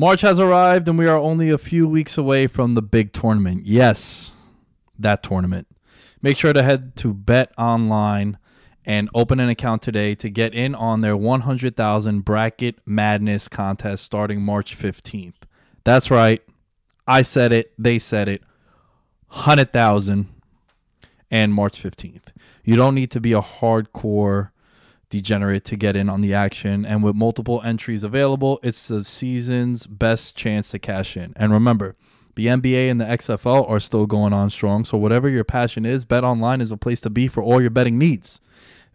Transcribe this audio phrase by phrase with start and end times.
[0.00, 3.66] March has arrived, and we are only a few weeks away from the big tournament.
[3.66, 4.32] Yes,
[4.98, 5.66] that tournament.
[6.22, 8.38] Make sure to head to Bet Online
[8.86, 14.40] and open an account today to get in on their 100,000 Bracket Madness contest starting
[14.40, 15.42] March 15th.
[15.84, 16.40] That's right.
[17.06, 17.74] I said it.
[17.76, 18.40] They said it.
[19.28, 20.28] 100,000
[21.30, 22.32] and March 15th.
[22.64, 24.48] You don't need to be a hardcore
[25.10, 26.86] degenerate to get in on the action.
[26.86, 31.34] And with multiple entries available, it's the season's best chance to cash in.
[31.36, 31.96] And remember,
[32.36, 34.84] the NBA and the XFL are still going on strong.
[34.84, 37.70] So whatever your passion is, Bet Online is a place to be for all your
[37.70, 38.40] betting needs.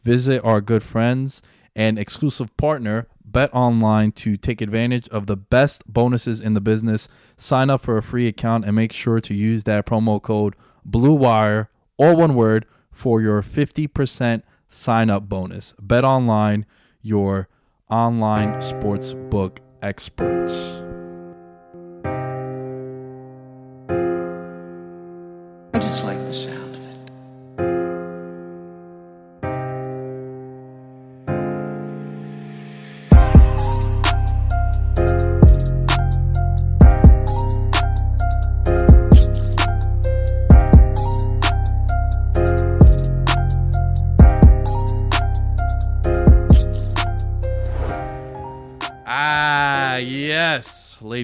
[0.04, 1.42] Visit our good friends
[1.76, 7.10] and exclusive partner, Bet Online, to take advantage of the best bonuses in the business.
[7.38, 10.56] Sign up for a free account and make sure to use that promo code
[10.90, 15.74] BLUEWIRE, all one word, for your 50% sign up bonus.
[15.80, 16.66] Bet Online,
[17.02, 17.48] your
[17.90, 20.85] online sports book experts.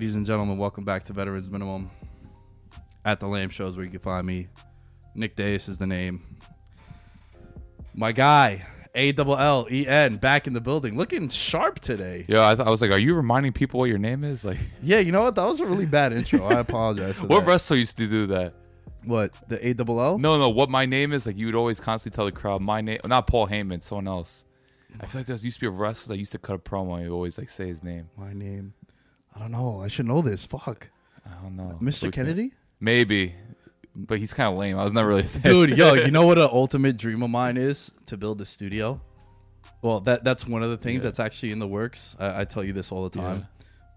[0.01, 1.91] Ladies and gentlemen, welcome back to Veterans Minimum
[3.06, 4.47] at the Lamb Shows where you can find me.
[5.13, 6.23] Nick Deus is the name.
[7.94, 12.25] My guy, A double L E N, back in the building, looking sharp today.
[12.28, 14.44] Yeah, I, th- I was like, are you reminding people what your name is?
[14.44, 15.35] Like, Yeah, you know what?
[15.35, 16.47] That was a really bad intro.
[16.47, 17.47] I apologize for what that.
[17.47, 18.56] wrestler used to do that?
[19.06, 20.17] What the A double L?
[20.17, 21.28] No, no, what my name is?
[21.28, 23.01] Like, you would always constantly tell the crowd my name.
[23.06, 24.45] Not Paul Heyman, someone else.
[25.00, 26.95] I feel like there used to be a wrestler that used to cut a promo
[26.95, 28.09] and he'd always like say his name.
[28.17, 28.73] My name.
[29.35, 29.81] I don't know.
[29.81, 30.45] I should know this.
[30.45, 30.89] Fuck.
[31.25, 31.77] I don't know.
[31.81, 32.03] Mr.
[32.03, 32.51] Look at- Kennedy?
[32.79, 33.35] Maybe,
[33.95, 34.77] but he's kind of lame.
[34.77, 35.41] I was never really a fan.
[35.43, 37.91] Dude, yo, you know what an ultimate dream of mine is?
[38.07, 38.99] To build a studio.
[39.83, 41.09] Well, that that's one of the things Yeah.
[41.09, 42.15] that's actually in the works.
[42.19, 43.37] I, I tell you this all the time.
[43.39, 43.45] Yeah.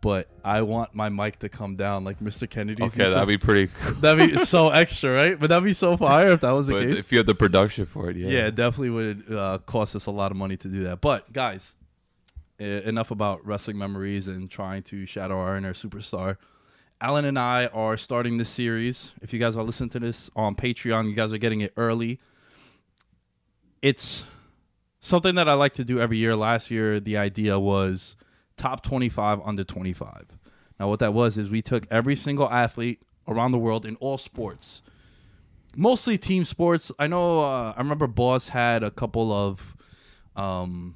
[0.02, 2.48] But I want my mic to come down like Mr.
[2.48, 2.92] Kennedy's.
[2.92, 3.72] Okay, that'd be pretty.
[3.80, 3.94] Cool.
[3.94, 5.40] that'd be so extra, right?
[5.40, 6.98] But that'd be so fire if that was the But case.
[6.98, 8.28] if you had the production for it, yeah.
[8.28, 11.00] yeah, it definitely would uh, cost us a lot of money to do that.
[11.00, 11.74] But guys,
[12.58, 16.36] enough about wrestling memories and trying to shadow our inner superstar.
[17.00, 19.12] Alan and I are starting this series.
[19.20, 22.20] If you guys are listening to this on Patreon, you guys are getting it early.
[23.82, 24.24] It's
[25.00, 26.34] something that I like to do every year.
[26.34, 28.16] Last year, the idea was
[28.56, 30.38] top 25 under 25.
[30.78, 34.18] Now, what that was is we took every single athlete around the world in all
[34.18, 34.82] sports,
[35.76, 36.90] mostly team sports.
[36.98, 37.40] I know.
[37.40, 39.76] Uh, I remember Boss had a couple of,
[40.36, 40.94] um,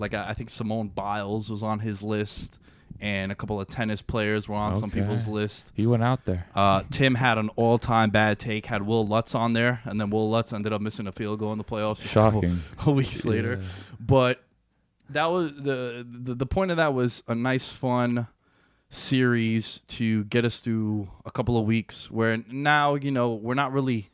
[0.00, 2.58] like I, I think Simone Biles was on his list,
[3.00, 5.00] and a couple of tennis players were on some Okay.
[5.00, 5.70] people's list.
[5.74, 6.46] He went out there.
[6.54, 10.28] Uh, Tim had an all-time bad take, had Will Lutz on there, and then Will
[10.28, 12.00] Lutz ended up missing a field goal in the playoffs.
[12.02, 12.94] just a couple- Shocking.
[12.94, 13.58] weeks later.
[13.62, 13.68] Yeah.
[14.00, 14.42] But
[15.10, 18.26] that was the, the the point of that was a nice, fun
[18.88, 22.10] series to get us through a couple of weeks.
[22.10, 24.10] Where now you know we're not really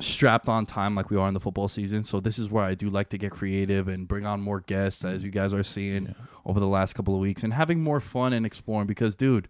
[0.00, 2.04] strapped on time like we are in the football season.
[2.04, 5.04] So this is where I do like to get creative and bring on more guests,
[5.04, 6.14] as you guys are seeing
[6.46, 8.86] over the last couple of weeks, and having more fun and exploring.
[8.86, 9.48] Because, dude,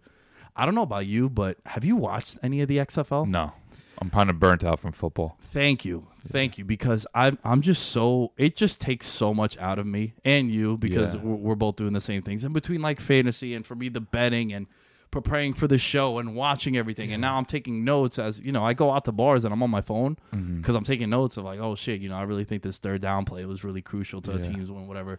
[0.55, 3.27] I don't know about you, but have you watched any of the XFL?
[3.27, 3.53] No,
[3.99, 5.37] I'm kind of burnt out from football.
[5.41, 6.07] Thank you.
[6.27, 6.65] Thank you.
[6.65, 10.77] Because I'm I'm just so it just takes so much out of me and you
[10.77, 11.21] because Yeah.
[11.21, 12.43] we're, we're both doing the same things.
[12.43, 14.67] And between like fantasy and for me the betting and
[15.11, 18.63] preparing for the show and watching everything and now I'm taking notes as you know
[18.63, 20.57] I go out to bars and I'm on my phone Mm-hmm.
[20.61, 23.01] because I'm taking notes of like oh shit you know I really think this third
[23.01, 25.17] down play was really crucial to a team's win whatever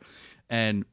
[0.48, 0.84] and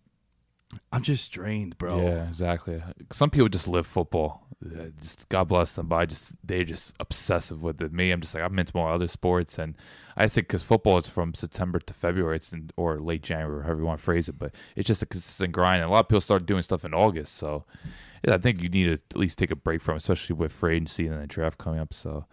[0.92, 2.82] I'm just drained bro Yeah, exactly.
[3.12, 4.44] Some people just live football.
[4.66, 7.94] Uh, Just God bless them, but I just they're just obsessive with it.
[7.94, 9.76] Me, I'm just like I'm into more other sports, and
[10.18, 13.82] I think because football is from September to February, it's in, or late January, however
[13.82, 14.40] you want to phrase it.
[14.40, 15.82] But it's just a consistent grind.
[15.84, 17.92] And a lot of people start doing stuff in August, so yeah,
[18.28, 21.08] I think you need to at least take a break from, especially with free agency
[21.08, 21.94] and the draft coming up.
[21.94, 22.26] So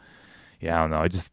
[0.60, 0.98] yeah, I don't know.
[0.98, 1.32] I just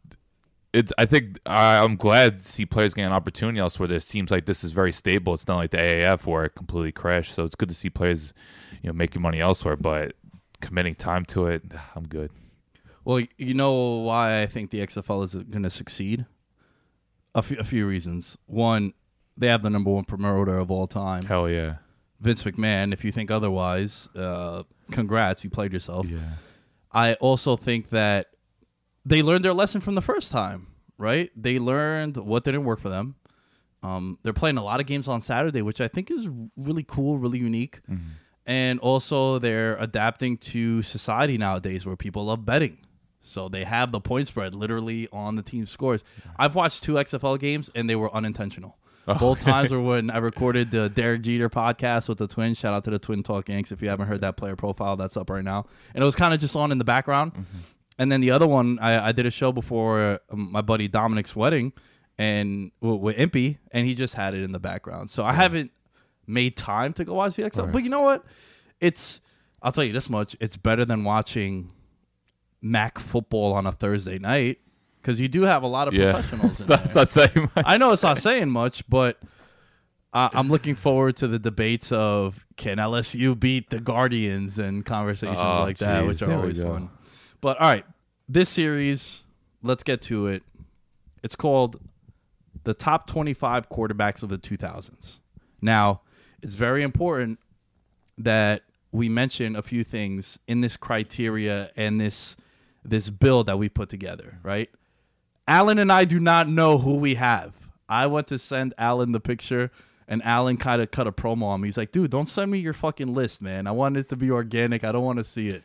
[0.74, 0.92] it's.
[0.98, 3.88] I think I, I'm glad to see players getting an opportunity elsewhere.
[3.88, 5.34] There seems like this is very stable.
[5.34, 7.34] It's not like the AAF where it completely crashed.
[7.34, 8.34] So it's good to see players,
[8.82, 9.76] you know, making money elsewhere.
[9.76, 10.16] But
[10.62, 11.64] committing time to it,
[11.96, 12.32] I'm good.
[13.04, 16.26] Well, you know why I think the XFL is going to succeed?
[17.34, 18.38] A few, a few reasons.
[18.46, 18.94] One,
[19.36, 21.78] they have the number one promoter of all time, Hell yeah,
[22.22, 22.94] Vince McMahon.
[22.94, 26.08] If you think otherwise, uh, congrats, you played yourself.
[26.08, 26.20] yeah,
[26.92, 28.28] I also think that
[29.06, 31.30] they learned their lesson from the first time, right?
[31.36, 33.16] They learned what didn't work for them.
[33.84, 37.18] Um, they're playing a lot of games on Saturday, which I think is really cool,
[37.18, 37.80] really unique.
[38.46, 42.78] And also, they're adapting to society nowadays where people love betting.
[43.22, 46.04] So they have the point spread literally on the team scores.
[46.38, 48.78] I've watched two XFL games and they were unintentional.
[49.06, 52.58] Both times were when I recorded the Derek Jeter podcast with the Twins.
[52.58, 55.18] Shout out to the Twin Talk Yanks if you haven't heard that player profile, that's
[55.18, 55.66] up right now.
[55.94, 57.46] And it was kind of just on in the background.
[57.98, 61.36] And then the other one, I, I did a show before um, my buddy Dominic's
[61.36, 61.74] wedding,
[62.18, 65.12] and w- with Impy, and he just had it in the background.
[65.12, 65.72] So I haven't
[66.26, 67.64] made time to go watch the XFL.
[67.66, 67.72] Right.
[67.74, 68.24] But you know what?
[68.80, 69.20] It's
[69.62, 71.72] I'll tell you this much: it's better than watching
[72.62, 74.60] Mac football on a Thursday night
[75.02, 76.12] because you do have a lot of yeah.
[76.12, 77.66] professionals in That's not saying much.
[77.66, 79.20] I know it's not saying much, but
[80.14, 85.40] uh, I'm looking forward to the debates of can LSU beat the Guardians and conversations
[85.40, 86.90] Oh, like that, which are there always fun.
[87.40, 87.86] But all right,
[88.30, 89.24] this series,
[89.64, 90.44] let's get to it.
[91.24, 91.80] It's called
[92.64, 95.20] the top 25 quarterbacks of the 2000s.
[95.62, 96.02] Now,
[96.42, 97.40] it's very important
[98.18, 102.36] that we mention a few things in this criteria and this
[102.84, 104.70] this bill that we put together, right?
[105.52, 107.56] Alan and I do not know who we have.
[107.90, 109.70] I went to send Alan the picture,
[110.08, 111.68] and Alan kind of cut a promo on me.
[111.68, 113.68] He's like, dude, don't send me your fucking list, man.
[113.68, 114.86] I want it to be organic.
[114.86, 115.64] I don't want to see it.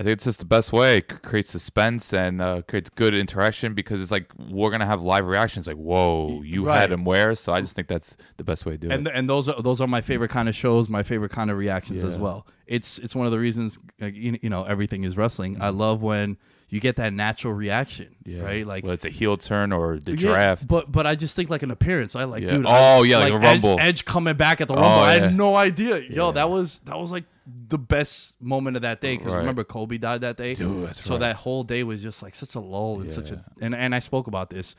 [0.00, 0.98] I think it's just the best way.
[0.98, 5.26] It creates suspense and uh, creates good interaction because it's like we're gonna have live
[5.26, 5.66] reactions.
[5.68, 6.80] Like, whoa, you Right.
[6.80, 7.34] had him where?
[7.34, 9.12] So I just think that's the best way to do and it.
[9.14, 12.02] and those are those are my favorite kind of shows, my favorite kind of reactions
[12.04, 12.46] as well.
[12.66, 15.60] It's it's one of the reasons you, you know everything is wrestling.
[15.60, 16.36] I love when
[16.70, 18.42] you get that natural reaction, Yeah.
[18.42, 18.66] right?
[18.66, 20.68] Like whether it's a heel turn or the Yeah, draft.
[20.68, 22.14] but but I just think like an appearance.
[22.14, 22.48] I like, Yeah.
[22.50, 22.66] dude.
[22.66, 23.76] Oh, I, yeah, like a Edge- Rumble.
[23.80, 25.00] Edge, coming back at the Oh, rumble.
[25.00, 26.00] I had no idea.
[26.00, 27.24] Yo, that was that was like
[27.68, 29.38] the best moment of that day because Right.
[29.38, 30.54] remember Kobe died that day.
[30.54, 31.20] Dude, that's so right.
[31.20, 34.00] that whole day was just like such a lull and such a and and I
[34.00, 34.76] spoke about this,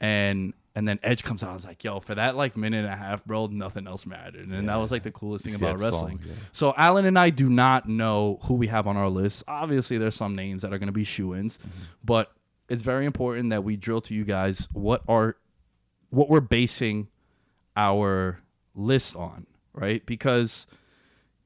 [0.00, 1.50] and and then Edge comes out.
[1.50, 4.46] I was like, yo, for that like minute and a half, bro, nothing else mattered,
[4.46, 6.18] and that was like the coolest thing about wrestling.
[6.18, 6.34] song, yeah.
[6.52, 9.42] So Alan and I do not know who we have on our list.
[9.48, 11.68] Obviously, there's some names that are going to be shoe-ins, Mm-hmm.
[12.04, 12.30] but
[12.68, 15.36] it's very important that we drill to you guys what are
[16.10, 17.08] what we're basing
[17.76, 18.40] our
[18.74, 20.04] list on, right?
[20.06, 20.66] Because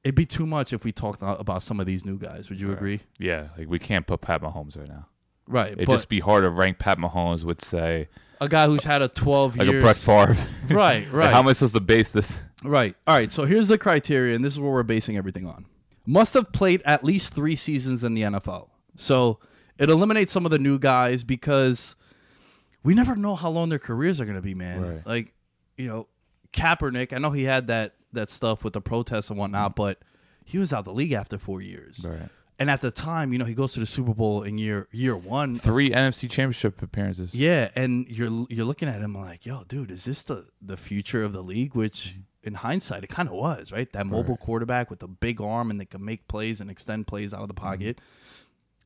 [0.05, 2.49] it'd be too much if we talked about some of these new guys.
[2.51, 3.01] Would you agree?
[3.19, 5.07] yeah, like we can't put Pat Mahomes right now.
[5.47, 5.73] Right.
[5.73, 8.09] It'd just be hard to rank Pat Mahomes with say
[8.41, 10.37] a guy who's had a 12 like years a Brett Favre.
[10.71, 11.33] Right, Like, right.
[11.33, 12.41] how am I supposed to base this?
[12.63, 12.95] Right.
[13.07, 13.33] All right.
[13.33, 15.67] So here's the criteria, and this is what we're basing everything on.
[16.07, 18.69] Must have played at least three seasons in the NFL.
[18.97, 19.39] So
[19.79, 21.97] it eliminates some of the new guys because
[22.83, 24.81] we never know how long their careers are going to be, man.
[24.81, 25.07] Right.
[25.07, 25.35] Like,
[25.77, 26.09] you know,
[26.53, 29.77] Kaepernick, I know he had that that stuff with the protests and whatnot, mm.
[29.77, 29.99] but
[30.45, 32.05] he was out the league after four years.
[32.07, 32.29] Right.
[32.61, 35.17] And at the time, you know, he goes to the Super Bowl in year year
[35.17, 35.57] one.
[35.59, 37.35] Three NFC Championship appearances.
[37.35, 41.25] Yeah, and you're you're looking at him like, yo, dude, is this the the future
[41.25, 41.75] of the league?
[41.75, 43.91] Which in hindsight, it kind of was right.
[43.93, 47.33] That mobile quarterback with the big arm and that can make plays and extend plays
[47.35, 47.65] out of the Mm-hmm.
[47.65, 48.01] pocket.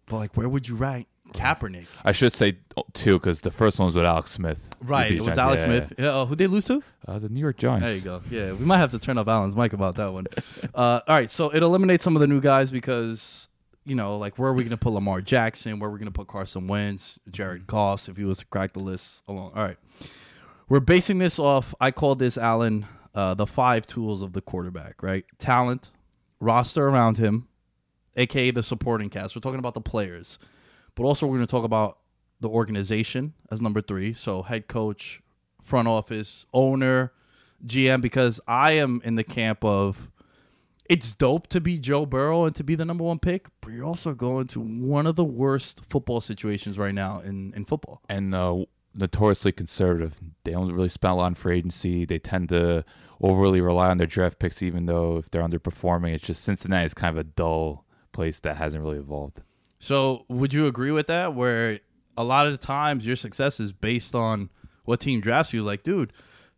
[0.06, 1.86] But like, where would you rank Kaepernick?
[2.04, 2.58] I should say
[2.92, 4.68] two because the first one was with Alex Smith.
[4.82, 5.38] Right, it was Giants.
[5.38, 5.92] Alex Yeah, Smith.
[5.98, 6.82] Yeah, uh, who they lose to?
[7.08, 7.86] Uh, the New York Giants.
[7.86, 8.22] There you go.
[8.30, 10.26] Yeah, we might have to turn off Alan's mic about that one.
[10.74, 13.48] Uh, all right, so it eliminates some of the new guys because
[13.84, 15.78] you know, like where are we going to put Lamar Jackson?
[15.78, 18.72] Where are we going to put Carson Wentz, Jared Goff, if he was to crack
[18.72, 19.52] the list along?
[19.54, 19.76] All right,
[20.68, 21.74] we're basing this off.
[21.80, 25.02] I call this Alan uh, the five tools of the quarterback.
[25.02, 25.90] Right, talent,
[26.40, 27.48] roster around him,
[28.16, 29.36] aka the supporting cast.
[29.36, 30.38] We're talking about the players,
[30.94, 31.98] but also we're going to talk about
[32.40, 34.12] the organization as number three.
[34.14, 35.22] So head coach,
[35.62, 37.12] front office, owner,
[37.66, 38.00] GM.
[38.00, 40.10] Because I am in the camp of
[40.88, 43.86] it's dope to be Joe Burrow and to be the number one pick, but you're
[43.86, 48.02] also going to one of the worst football situations right now in in football.
[48.08, 48.64] and uh,
[48.94, 50.20] notoriously conservative.
[50.44, 52.04] They don't really spend a lot on free agency.
[52.04, 52.84] They tend to
[53.20, 56.94] overly rely on their draft picks, even though if they're underperforming, it's just Cincinnati is
[56.94, 59.42] kind of a dull place that hasn't really evolved.
[59.78, 61.34] So, would you agree with that?
[61.34, 61.80] Where
[62.16, 64.50] a lot of the times your success is based on
[64.84, 65.62] what team drafts you.
[65.62, 66.12] Like, dude,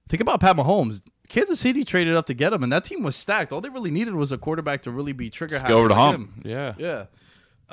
[0.08, 1.02] think about Pat Mahomes.
[1.28, 3.52] Kansas City traded up to get him, and that team was stacked.
[3.52, 5.94] All they really needed was a quarterback to really be trigger happy go over to
[5.94, 6.42] like him.
[6.44, 6.74] Yeah.
[6.78, 7.06] Yeah.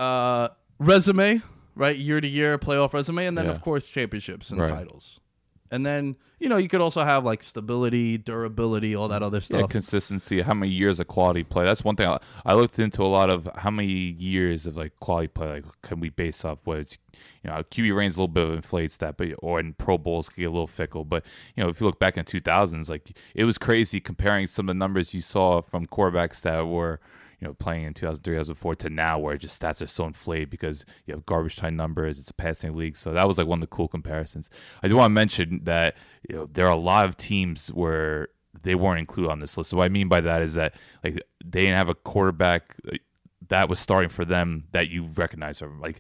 [0.02, 1.42] Uh, resume,
[1.76, 1.96] right?
[1.96, 3.52] Year to year playoff resume, and then Yeah.
[3.52, 4.70] of course championships and Right.
[4.70, 5.20] titles.
[5.74, 9.42] And then you know you could also have like stability, durability, all that other Yeah,
[9.42, 9.70] stuff.
[9.70, 10.42] consistency.
[10.42, 11.66] How many years of quality play?
[11.66, 12.08] That's one thing.
[12.08, 15.48] I, I looked into a lot of how many years of like quality play.
[15.56, 16.98] Like, can we base off what it's,
[17.44, 20.30] you know, QB range a little bit of inflates that, but or in Pro Bowls
[20.30, 21.06] can get a little fickle.
[21.06, 21.26] But
[21.56, 24.70] you know, if you look back in two thousands, like it was crazy comparing some
[24.70, 27.00] of the numbers you saw from quarterbacks that were
[27.44, 30.86] you know playing in 2003 2004 to now where just stats are so inflated because
[31.06, 32.96] you have garbage time numbers it's a passing league.
[32.96, 34.50] So that was like one of the cool comparisons.
[34.82, 35.98] I do want to mention that
[36.30, 38.30] you know there are a lot of teams where
[38.62, 39.72] they weren't included on this list.
[39.72, 40.74] So what i mean by that is that
[41.04, 42.78] like they didn't have a quarterback
[43.50, 46.00] that was starting for them that you recognize from like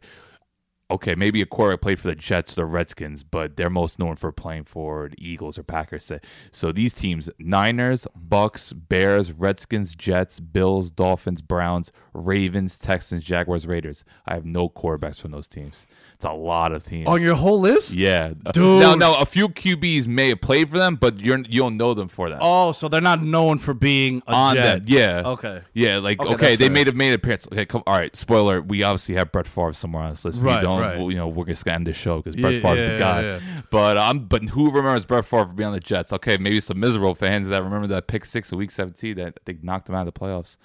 [0.93, 4.15] okay, maybe a quarterback played for the Jets or the Redskins, but they're most known
[4.15, 6.05] for playing for the Eagles or Packers.
[6.05, 6.19] Say.
[6.51, 14.03] So these teams: Niners, Bucks, Bears, Redskins, Jets, Bills, Dolphins, Browns, Ravens, Texans, Jaguars, Raiders.
[14.25, 15.85] I have no quarterbacks from those teams.
[16.13, 17.07] It's a lot of teams.
[17.07, 17.93] On your whole list?
[17.93, 18.81] yeah, Dude.
[18.81, 21.93] Now, now a few QBs may have played for them, but you're you don't know
[21.93, 22.39] them for that.
[22.41, 24.85] Oh, so they're not known for being a on Jet.
[24.85, 25.23] them, yeah.
[25.25, 25.61] Okay.
[25.73, 27.47] Yeah, like Okay, okay, they made a made an appearance.
[27.51, 27.83] Okay, come.
[27.87, 28.61] All right, spoiler.
[28.61, 30.39] We obviously have Brett Favre somewhere on this list.
[30.39, 30.79] Right, we don't.
[30.79, 30.82] right.
[30.99, 32.99] Well, you know, we're just gonna end this show because Yeah, Brett Favre's yeah, the
[32.99, 33.21] guy.
[33.21, 33.39] yeah.
[33.71, 36.13] But um, but who remembers Brett Favre for being on the Jets?
[36.13, 39.57] Okay, maybe some miserable fans that remember that pick six of Week 17 that they
[39.61, 40.57] knocked him out of the playoffs.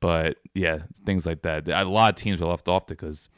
[0.00, 1.68] But yeah, things like that.
[1.68, 3.28] A lot of teams are left off because,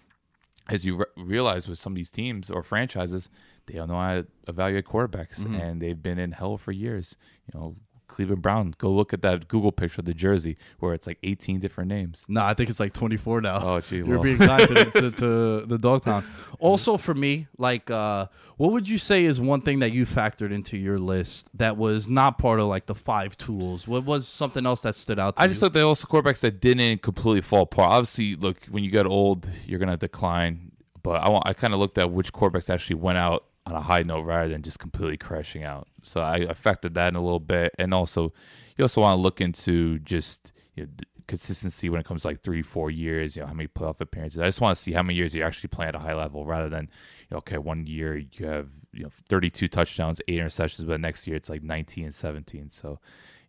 [0.69, 3.29] as you re- realize with some of these teams or franchises,
[3.67, 5.55] they don't know how to evaluate quarterbacks, Mm-hmm.
[5.57, 7.17] and they've been in hell for years.
[7.53, 7.77] You know,
[8.07, 8.75] Cleveland Brown.
[8.79, 12.25] Go look at that Google picture of the jersey where it's like 18 different names.
[12.29, 13.61] No, I think it's like 24 now.
[13.63, 16.25] Oh, gee, You're being kind to, to, to the dog pound.
[16.59, 20.53] Also, for me, like, uh, what would you say is one thing that you factored
[20.53, 23.89] into your list that was not part of like the five tools?
[23.89, 25.51] What was something else that stood out to I you?
[25.51, 27.91] just looked at also quarterbacks that didn't completely fall apart.
[27.91, 30.71] Obviously, look when you get old, you're gonna decline.
[31.03, 33.81] But I want I kind of looked at which quarterbacks actually went out on a
[33.81, 35.89] high note rather than just completely crashing out.
[36.03, 38.33] So I affected that in a little bit, and also
[38.77, 40.91] you also want to look into just you know,
[41.27, 43.37] consistency when it comes to like three, four years.
[43.37, 44.41] You know how many playoff appearances.
[44.41, 46.45] I just want to see how many years you're actually playing at a high level
[46.45, 50.87] rather than you know, okay, one year you have you know 32 touchdowns, eight interceptions,
[50.87, 52.71] but next year it's like 19 and 17.
[52.71, 52.99] So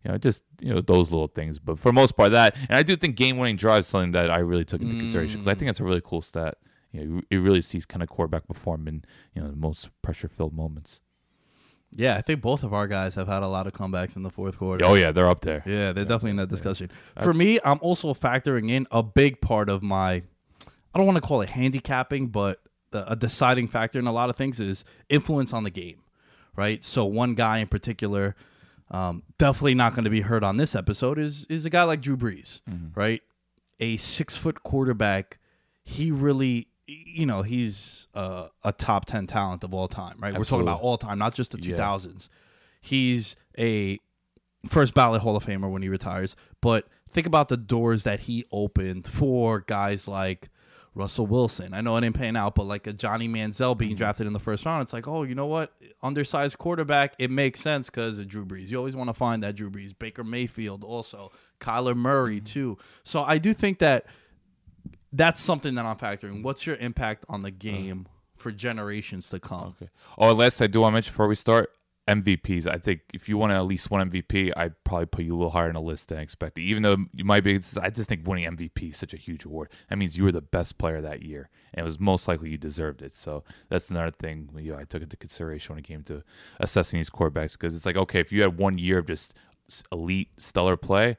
[0.04, 1.58] you know, just you know those little things.
[1.58, 4.30] But for the most part, that and I do think game-winning drive is something that
[4.30, 5.00] I really took into mm.
[5.00, 6.58] consideration because I think that's a really cool stat.
[6.96, 10.54] You know, it really sees kind of quarterback perform in you know the most pressure-filled
[10.54, 11.00] moments.
[11.94, 14.30] yeah, I think both of our guys have had a lot of comebacks in the
[14.30, 14.84] fourth quarter.
[14.84, 15.62] Oh yeah, they're up there.
[15.66, 16.90] Yeah, they're definitely in that discussion.
[17.22, 21.22] For me, I'm also factoring in a big part of my, I don't want to
[21.22, 22.60] call it handicapping, but
[22.92, 26.00] a deciding factor in a lot of things is influence on the game,
[26.56, 26.82] right?
[26.84, 28.34] So one guy in particular,
[28.90, 32.00] um, definitely not going to be heard on this episode is is a guy like
[32.00, 32.60] Drew Brees,
[32.94, 33.22] right?
[33.80, 35.38] A six foot quarterback.
[35.84, 40.36] He really, you know, he's uh, a top ten talent of all time, right?
[40.36, 41.76] We're talking about all time, not just the Yeah.
[41.76, 42.28] 2000s.
[42.80, 43.98] He's a
[44.68, 46.36] first ballot Hall of Famer when he retires.
[46.60, 50.48] But think about the doors that he opened for guys like
[50.94, 51.74] Russell Wilson.
[51.74, 54.38] I know it didn't pan out, but like a Johnny Manziel being drafted in the
[54.40, 55.72] first round, it's like, oh, you know what?
[56.02, 58.68] Undersized quarterback, it makes sense because of Drew Brees.
[58.70, 59.96] You always want to find that Drew Brees.
[59.98, 61.32] Baker Mayfield also.
[61.60, 62.78] Kyler Murray too.
[63.04, 64.06] So I do think that
[65.16, 66.42] that's something that I'm factoring.
[66.42, 68.06] What's your impact on the game
[68.36, 69.74] for generations to come?
[69.80, 69.90] Okay.
[70.18, 71.70] Oh, last I do want to mention before we start,
[72.08, 75.36] MVPs, I think if you want at least one MVP, I'd probably put you a
[75.36, 76.62] little higher on the list than expected.
[76.62, 79.72] Even though you might be, I just think winning MVP is such a huge award.
[79.90, 82.58] That means you were the best player that year, and it was most likely you
[82.58, 83.12] deserved it.
[83.12, 86.22] So that's another thing you know, I took into consideration when it came to
[86.60, 89.34] assessing these quarterbacks because it's like okay, if you had one year of just
[89.90, 91.16] elite stellar play,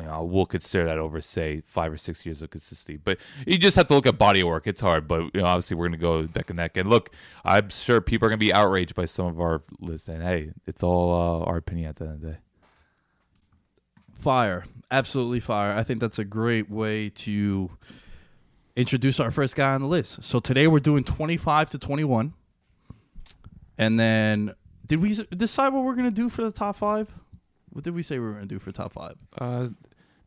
[0.00, 2.96] you know, we'll consider that over say five or six years of consistency.
[2.96, 4.66] But you just have to look at body work.
[4.66, 6.76] It's hard, but you know, obviously we're going to go neck and neck.
[6.76, 7.10] And look,
[7.44, 10.08] I'm sure people are going to be outraged by some of our lists.
[10.08, 12.38] And hey, it's all uh, our opinion at the end of the day.
[14.14, 14.64] Fire.
[14.90, 15.76] Absolutely fire.
[15.76, 17.70] I think that's a great way to
[18.76, 20.22] introduce our first guy on the list.
[20.22, 22.34] So today we're doing 25 to 21.
[23.78, 24.54] And then
[24.86, 27.12] did we decide what we're going to do for the top 5?
[27.72, 29.14] What did we say we were going to do for top 5?
[29.38, 29.68] Uh,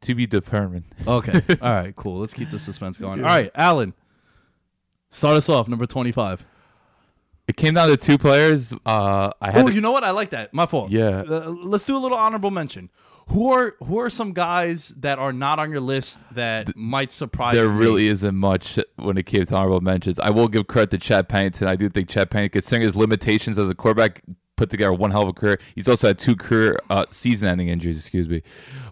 [0.01, 0.83] to be determined.
[1.07, 1.41] Okay.
[1.61, 2.19] All right, cool.
[2.19, 3.19] Let's keep the suspense going.
[3.21, 3.93] All right, Alan.
[5.11, 6.45] Start us off number 25.
[7.47, 8.73] It came down to two players.
[8.85, 10.03] Uh, I had Oh, to- you know what?
[10.03, 10.53] I like that.
[10.53, 10.91] My fault.
[10.91, 11.23] Yeah.
[11.27, 12.89] Uh, let's do a little honorable mention.
[13.29, 17.55] Who are who are some guys that are not on your list that might surprise
[17.55, 17.79] there me?
[17.79, 20.19] really isn't much when it came to honorable mentions.
[20.19, 21.67] I will give credit to Chad Pennington.
[21.67, 24.21] I do think Chad Pennington, considering his limitations as a quarterback,
[24.55, 25.59] put together one hell of a career.
[25.75, 28.41] He's also had two career uh, season-ending injuries, excuse me.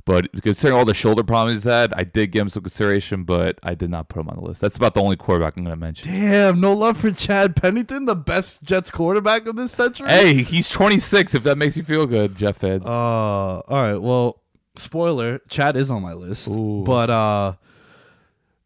[0.05, 3.60] But considering all the shoulder problems he's had, I did give him some consideration, but
[3.63, 4.60] I did not put him on the list.
[4.62, 6.12] That's about the only quarterback I'm going to mention.
[6.12, 10.10] Damn, no love for Chad Pennington, the best Jets quarterback of this century.
[10.10, 11.36] Hey, he's 26.
[11.36, 12.86] If that makes you feel good, Jeff fans.
[12.86, 13.98] Uh, all right.
[14.01, 14.41] Well,
[14.77, 16.84] spoiler: Chad is on my list, Ooh.
[16.86, 17.53] but uh,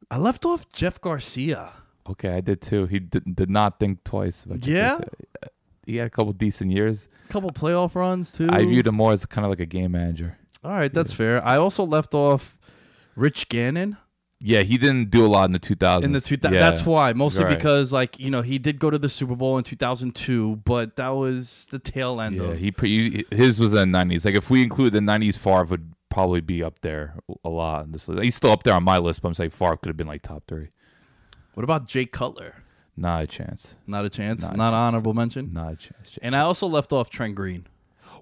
[0.10, 1.74] I left off Jeff Garcia.
[2.10, 2.86] okay, I did too.
[2.88, 4.44] He did, did not think twice.
[4.44, 4.90] About Jeff Yeah?
[4.92, 5.52] Garcia.
[5.88, 7.08] He had a couple decent years.
[7.30, 8.50] A couple playoff runs too.
[8.52, 10.38] I viewed him more as kind of like a game manager.
[10.64, 11.44] All right, that's fair.
[11.44, 12.60] I also left off
[13.16, 13.98] Rich Gannon.
[14.40, 16.04] Yeah, he didn't do a lot in the 2000s.
[16.04, 16.52] in the two Yeah.
[16.52, 17.58] that's why mostly Right.
[17.58, 21.10] because like you know he did go to the Super Bowl in 2002 but that
[21.10, 24.26] was the tail end Yeah, of he pre- his was in the 90s.
[24.26, 27.84] Like if we include the 90s, Favre would probably be up there a lot.
[27.86, 28.24] On this list.
[28.24, 30.22] He's still up there on my list, but I'm saying Favre could have been like
[30.22, 30.68] top three.
[31.56, 32.56] what about Jay Cutler
[33.00, 33.76] Not a chance.
[33.86, 34.74] not a chance Not not, a chance.
[34.74, 36.18] honorable mention Not a chance.
[36.22, 37.68] and I also left off Trent Green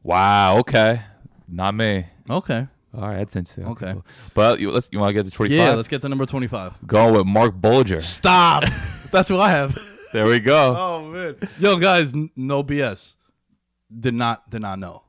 [0.04, 0.58] Wow.
[0.60, 1.02] Okay.
[1.48, 2.06] Not me.
[2.30, 3.66] okay All right, that's interesting.
[3.68, 3.94] Okay.
[3.94, 4.06] cool.
[4.34, 5.58] But you, let's you want to get to 25?
[5.58, 8.00] yeah let's get to number 25 Going with Marc Bulger.
[8.02, 8.64] stop
[9.12, 9.78] that's who I have
[10.14, 10.76] There we go.
[10.78, 13.16] oh man yo guys n- no BS
[13.98, 15.04] did not did not know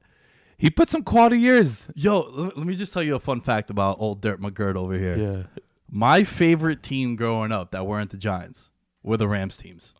[0.58, 1.88] He put some quality years.
[1.94, 4.96] yo l- let me just tell you a fun fact about old Dirt McGirt over
[4.96, 5.42] here Yeah.
[5.90, 8.70] my favorite team growing up that weren't the Giants
[9.06, 9.94] were the Rams teams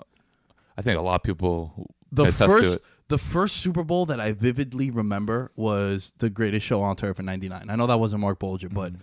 [0.76, 4.90] I think a lot of people the first the first Super Bowl that I vividly
[4.90, 7.70] remember was the greatest show on turf in '99.
[7.70, 9.02] I know that wasn't Marc Bulger, but Mm-hmm.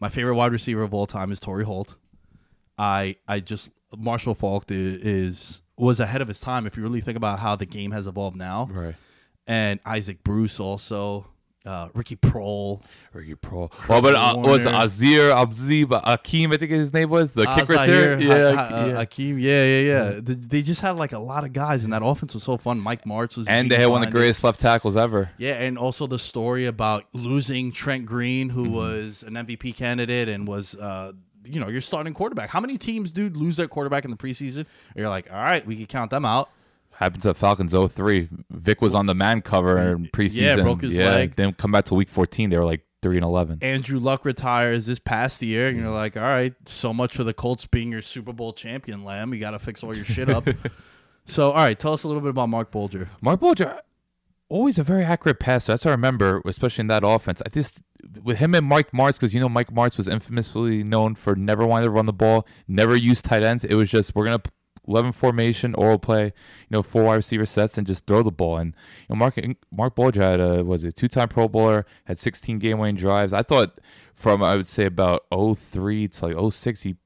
[0.00, 1.94] my favorite wide receiver of all time is Torry Holt.
[2.76, 7.00] I I just Marshall Faulk i- is was ahead of his time if you really
[7.00, 8.68] think about how the game has evolved now.
[8.70, 8.94] Right.
[9.46, 11.26] And Isaac Bruce also,
[11.64, 13.70] uh, Ricky Proehl, Ricky Pro.
[13.88, 14.66] Well, but uh, was.
[14.66, 16.52] Azir Abzib Akeem?
[16.52, 18.16] I think his name was the kick Zaire.
[18.16, 18.94] Ha- Yeah, Ha- yeah.
[18.96, 20.20] Hakeem, yeah, yeah, yeah.
[20.22, 22.78] They, they just had like a lot of guys, and that offense was so fun.
[22.80, 25.30] Mike Martz was, and they had one of the greatest left tackles ever.
[25.38, 30.46] Yeah, and also the story about losing Trent Green, who was an MVP candidate and
[30.46, 31.12] was, uh,
[31.44, 32.50] you know, your starting quarterback.
[32.50, 34.56] How many teams, dude, lose their quarterback in the preseason?
[34.58, 36.50] And you're like, all right, we can count them out.
[36.96, 38.28] Happened to Falcons 03.
[38.50, 40.40] Vick was on the man cover in preseason.
[40.40, 41.34] Yeah, broke his leg.
[41.36, 42.50] Then come back to week 14.
[42.50, 43.58] They were like 3 and 11.
[43.62, 47.34] Andrew Luck retires this past year, and you're like, all right, so much for the
[47.34, 49.34] Colts being your Super Bowl champion, Lamb.
[49.34, 50.48] You got to fix all your shit up.
[51.26, 53.10] so, all right, tell us a little bit about Marc Bulger.
[53.20, 53.80] Marc Bulger,
[54.48, 55.72] always a very accurate passer.
[55.72, 57.42] That's what I remember, especially in that offense.
[57.44, 57.78] I just
[58.22, 61.66] with him and Mike Martz, because you know Mike Martz was infamously known for never
[61.66, 63.64] wanting to run the ball, never use tight ends.
[63.64, 64.42] It was just we're gonna
[64.84, 66.32] p- eleven formation, oral play, you
[66.70, 68.58] know, four wide receiver sets, and just throw the ball.
[68.58, 68.74] And
[69.08, 69.38] you know, Mark
[69.70, 73.32] Marc Bulger had a was a two time Pro Bowler, had sixteen game winning drives.
[73.32, 73.80] I thought
[74.14, 76.96] from I would say about 03 to like 06, he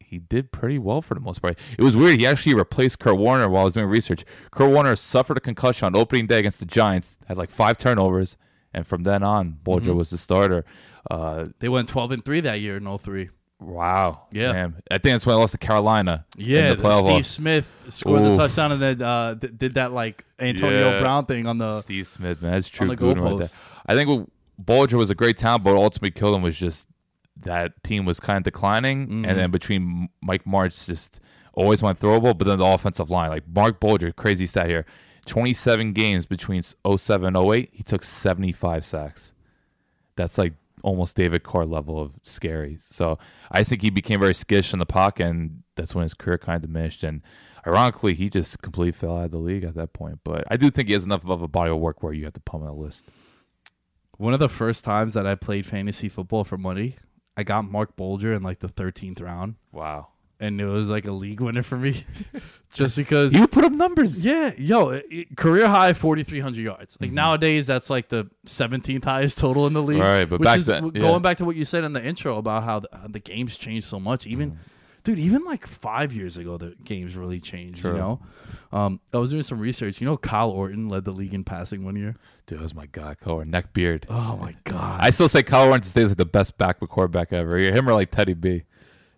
[0.00, 1.58] he did pretty well for the most part.
[1.78, 2.18] It was weird.
[2.18, 4.24] He actually replaced Kurt Warner while I was doing research.
[4.50, 8.36] Kurt Warner suffered a concussion on opening day against the Giants, had like five turnovers,
[8.72, 10.64] and from then on, Bulger was the starter.
[11.10, 13.28] Uh, They went 12 and 3 that year in 03.
[13.60, 14.22] Wow.
[14.30, 14.52] Yeah.
[14.52, 14.74] Man.
[14.90, 16.24] I think that's when I lost to Carolina.
[16.36, 17.26] Yeah, in the playoff Steve.
[17.26, 21.00] Smith scored the touchdown and then uh, th- did that like Antonio Yeah.
[21.00, 21.72] Brown thing on the.
[21.80, 22.88] Steve Smith, man, that's true.
[22.88, 23.48] the Gooden right there.
[23.86, 26.86] I think what Bulger was a great talent, but ultimately killed him was just
[27.40, 29.24] that team was kind of declining, Mm-hmm.
[29.24, 31.20] and then between Mike Martz just
[31.54, 34.84] always went throwable, but then the offensive line, like Marc Bulger, crazy stat here,
[35.26, 39.32] twenty seven games between 07 and 08, he took seventy five sacks.
[40.16, 42.78] That's like almost David Carr level of scary.
[42.90, 43.18] So
[43.50, 46.56] I think he became very skittish in the pocket, and that's when his career kind
[46.56, 47.04] of diminished.
[47.04, 47.22] And
[47.66, 50.20] ironically, he just completely fell out of the league at that point.
[50.24, 52.34] But I do think he has enough of a body of work where you have
[52.34, 53.06] to put him on a list.
[54.16, 56.96] One of the first times that I played fantasy football for money,
[57.36, 60.08] I got Marc Bulger in like the 13th round, Wow.
[60.40, 62.04] And it was like a league winner for me,
[62.72, 63.32] just because.
[63.34, 64.24] You put up numbers.
[64.24, 66.94] yeah, yo, it- it- career high 4,300 yards.
[66.94, 67.04] Mm-hmm.
[67.04, 70.00] Like nowadays, that's like the 17th highest total in the league.
[70.00, 71.00] Right, but which back is, then- yeah.
[71.00, 73.56] going back to what you said in the intro about how the, how the game's
[73.56, 74.26] changed so much.
[74.26, 74.60] Even, Mm-hmm.
[75.04, 77.80] dude, even like five years ago, the games really changed.
[77.82, 77.92] True.
[77.92, 78.20] You know,
[78.70, 80.00] um, I was doing some research.
[80.00, 82.16] You know, Kyle Orton led the league in passing one year.
[82.46, 84.06] Dude, that was my guy, color neck beard.
[84.10, 85.00] Oh my god!
[85.02, 87.56] I still say Kyle Orton stays like the best back quarterback ever.
[87.58, 88.64] Him or like Teddy B.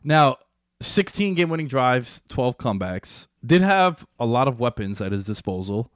[0.04, 0.36] Now,
[0.80, 3.26] 16 game winning drives, 12 comebacks.
[3.44, 5.90] Did have a lot of weapons at his disposal.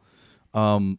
[0.53, 0.99] Um,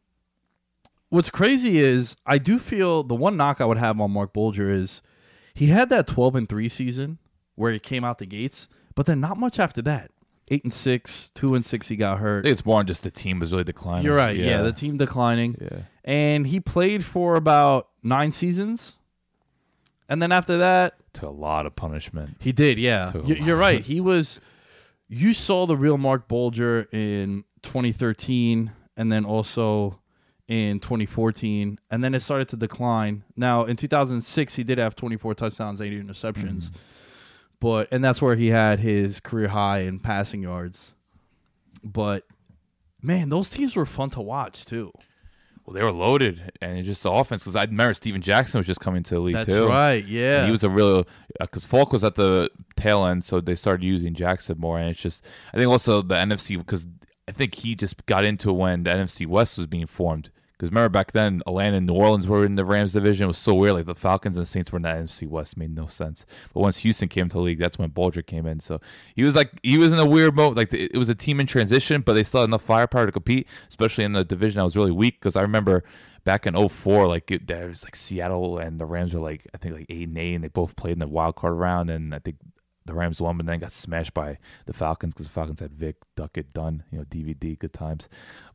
[1.09, 4.69] what's crazy is I do feel the one knock I would have on Marc Bulger
[4.69, 5.01] is
[5.53, 7.17] he had that 12 and 3 season
[7.55, 10.11] where he came out the gates, but then not much after that.
[10.49, 12.43] 8 and 6, 2 and 6 he got I hurt.
[12.43, 14.03] think it's more on just the team was really declining.
[14.05, 14.35] You're right.
[14.35, 15.55] Yeah, the team declining.
[15.59, 15.79] yeah.
[16.03, 18.93] And he played for about 9 seasons.
[20.07, 22.37] And then after that, To a lot of punishment.
[22.39, 23.11] He did, yeah.
[23.11, 23.81] So- You're right.
[23.81, 24.39] He was.
[25.07, 29.99] You saw the real Marc Bulger in 2013, and then also
[30.47, 33.23] in 2014, and then it started to decline.
[33.35, 36.75] Now in 2006, he did have 24 touchdowns, 80 interceptions, mm-hmm.
[37.59, 40.93] but and that's where he had his career high in passing yards.
[41.83, 42.25] But
[43.01, 44.91] man, those teams were fun to watch too.
[45.65, 47.43] Well, they were loaded, and it's just the offense.
[47.43, 49.67] Because I remember Steven Jackson was just coming to the league That's too.
[49.67, 50.03] right.
[50.03, 50.45] And Yeah.
[50.45, 51.03] he was a real uh,
[51.39, 54.77] because Faulk was at the tail end, so they started using Jackson more.
[54.77, 56.85] And it's just, I think also the NFC because
[57.27, 60.29] I think he just got into it when the NFC West was being formed.
[60.57, 63.25] Because remember back then, Atlanta and New Orleans were in the Rams division.
[63.25, 63.73] It was so weird.
[63.73, 65.53] Like the Falcons and Saints were in the NFC West.
[65.53, 66.25] It made no sense.
[66.53, 68.61] But once Houston came to the league, that's when Bulger came in.
[68.61, 68.79] So
[69.15, 70.55] he was like, he was in a weird mode.
[70.55, 73.47] Like it was a team in transition, but they still had enough firepower to compete,
[73.67, 75.19] especially in the division that was really weak.
[75.19, 75.83] Because I remember
[76.23, 79.57] back in 04, like it, there was like Seattle and the Rams were like, I
[79.57, 81.89] think like 8 and 8, and they both played in the wild card round.
[81.89, 82.37] And I think
[82.85, 84.37] the Rams won, but then got smashed by
[84.67, 88.07] the Falcons because the Falcons had Vick, Duckett, Dunn, you know, DVD, good times.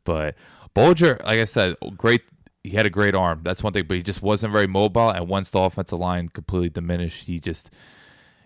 [0.03, 0.35] But
[0.73, 2.21] Bulger, like I said, great.
[2.63, 3.41] He had a great arm.
[3.43, 5.09] That's one thing, but he just wasn't very mobile.
[5.09, 7.71] And once the offensive line completely diminished, he just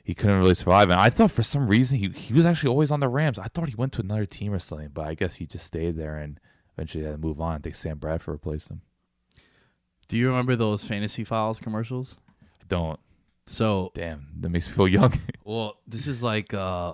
[0.04, 0.90] he couldn't really survive.
[0.90, 3.38] And I thought for some reason he he was actually always on the Rams.
[3.38, 5.98] I thought he went to another team or something, but I guess he just stayed
[5.98, 6.40] there and
[6.78, 7.56] eventually had to move on.
[7.56, 8.82] I think Sam Bradford replaced him.
[10.08, 12.18] Do you remember those fantasy files commercials?
[12.62, 13.00] I don't.
[13.48, 15.20] So Damn, that makes me feel young.
[15.44, 16.94] Well, this is like uh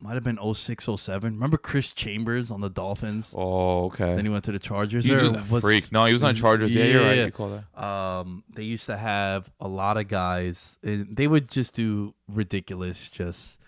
[0.00, 1.34] might have been 06, 07.
[1.34, 3.34] Remember Chris Chambers on the Dolphins?
[3.36, 4.16] oh, okay.
[4.16, 5.04] Then he went to the Chargers.
[5.04, 5.92] he was a was- freak.
[5.92, 6.74] No, he was on Chargers.
[6.74, 7.16] Yeah, you're right.
[7.16, 7.24] Yeah.
[7.26, 7.82] You call that.
[7.82, 10.78] Um, they used to have a lot of guys.
[10.82, 13.08] And they would just do ridiculous.
[13.08, 13.60] Just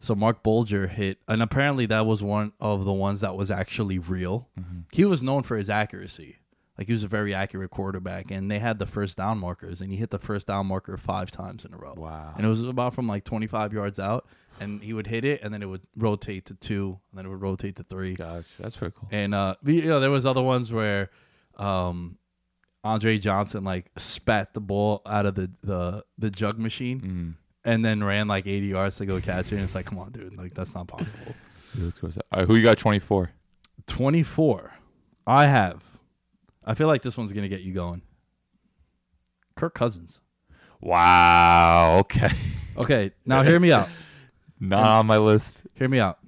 [0.00, 3.98] so Marc Bulger hit, and apparently that was one of the ones that was actually
[3.98, 4.48] real.
[4.58, 4.80] Mm-hmm.
[4.92, 6.36] He was known for his accuracy.
[6.78, 9.90] Like he was a very accurate quarterback, and they had the first down markers, and
[9.90, 11.94] he hit the first down marker five times in a row.
[11.96, 12.34] Wow.
[12.36, 14.26] And it was about from like 25 yards out,
[14.60, 17.28] and he would hit it, and then it would rotate to two, and then it
[17.28, 18.14] would rotate to three.
[18.14, 19.08] Gosh, that's pretty cool.
[19.12, 21.10] And uh, you know, there was other ones where,
[21.56, 22.18] um,
[22.84, 27.34] Andre Johnson like spat the ball out of the the the jug machine, Mm.
[27.64, 29.56] and then ran like 80 yards to go catch it.
[29.56, 31.34] And it's like, come on, dude, like that's not possible.
[31.78, 32.08] Let's go.
[32.08, 32.78] All right, who you got?
[32.78, 33.30] Twenty four.
[33.88, 34.72] 24.
[35.26, 35.82] I have.
[36.64, 38.02] I feel like this one's gonna get you going.
[39.56, 40.20] Kirk Cousins.
[40.80, 41.98] Wow.
[42.00, 42.30] Okay.
[42.76, 43.88] Okay, now hear me out.
[44.58, 45.54] Not on my list.
[45.74, 46.18] Hear me out.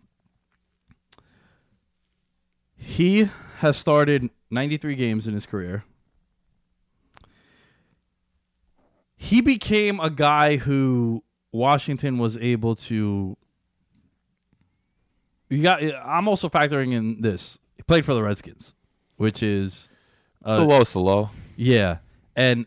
[2.77, 5.85] He has started 93 games in his career.
[9.17, 13.37] He became a guy who Washington was able to.
[15.51, 15.83] You got.
[16.05, 17.59] I'm also factoring in this.
[17.77, 18.75] He played for the Redskins,
[19.17, 19.89] which is,
[20.45, 21.31] uh, the lowest of low.
[21.57, 21.99] yeah,
[22.37, 22.67] and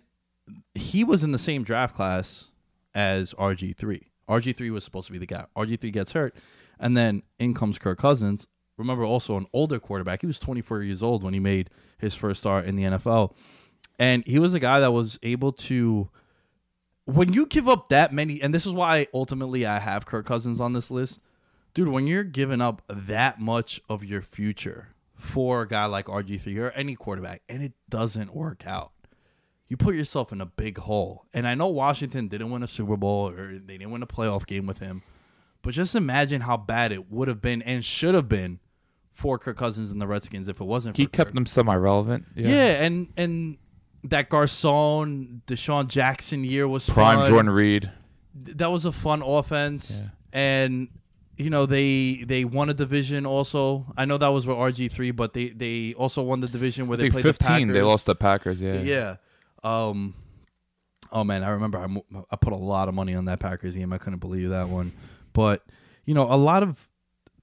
[0.73, 2.49] he was in the same draft class
[2.93, 4.10] as RG three.
[4.29, 5.45] RG three was supposed to be the guy.
[5.55, 6.35] RG three gets hurt,
[6.79, 8.47] and then in comes Kirk Cousins.
[8.77, 10.21] Remember, also an older quarterback.
[10.21, 13.33] He was 24 years old when he made his first start in the NFL,
[13.99, 16.09] and he was a guy that was able to.
[17.05, 20.61] When you give up that many, and this is why ultimately I have Kirk Cousins
[20.61, 21.19] on this list,
[21.73, 21.89] dude.
[21.89, 26.57] When you're giving up that much of your future for a guy like RG three
[26.57, 28.91] or any quarterback, and it doesn't work out,
[29.71, 31.25] you put yourself in a big hole.
[31.33, 34.45] And I know Washington didn't win a Super Bowl or they didn't win a playoff
[34.45, 35.01] game with him,
[35.61, 38.59] but just imagine how bad it would have been and should have been
[39.13, 40.97] for Kirk Cousins and the Redskins if it wasn't.
[40.97, 41.35] For He kept Kirk.
[41.35, 42.25] them semi relevant.
[42.35, 42.83] Yeah.
[42.83, 43.57] and and
[44.03, 47.29] that Garcon, DeSean Jackson year was Prime fun.
[47.29, 47.91] Jordan Reed.
[48.35, 50.09] That was a fun offense, Yeah.
[50.33, 50.87] and
[51.37, 53.85] you know they they won a division also.
[53.95, 56.97] I know that was with RG three, but they they also won the division where
[56.97, 57.67] they played 15.
[57.69, 57.73] the.
[57.73, 58.61] They lost the Packers.
[58.61, 58.81] Yeah.
[58.81, 59.15] Yeah.
[59.63, 60.15] Um.
[61.11, 63.91] Oh man, I remember I, I put a lot of money on that Packers game.
[63.91, 64.93] I couldn't believe that one.
[65.33, 65.63] But
[66.05, 66.87] you know, a lot of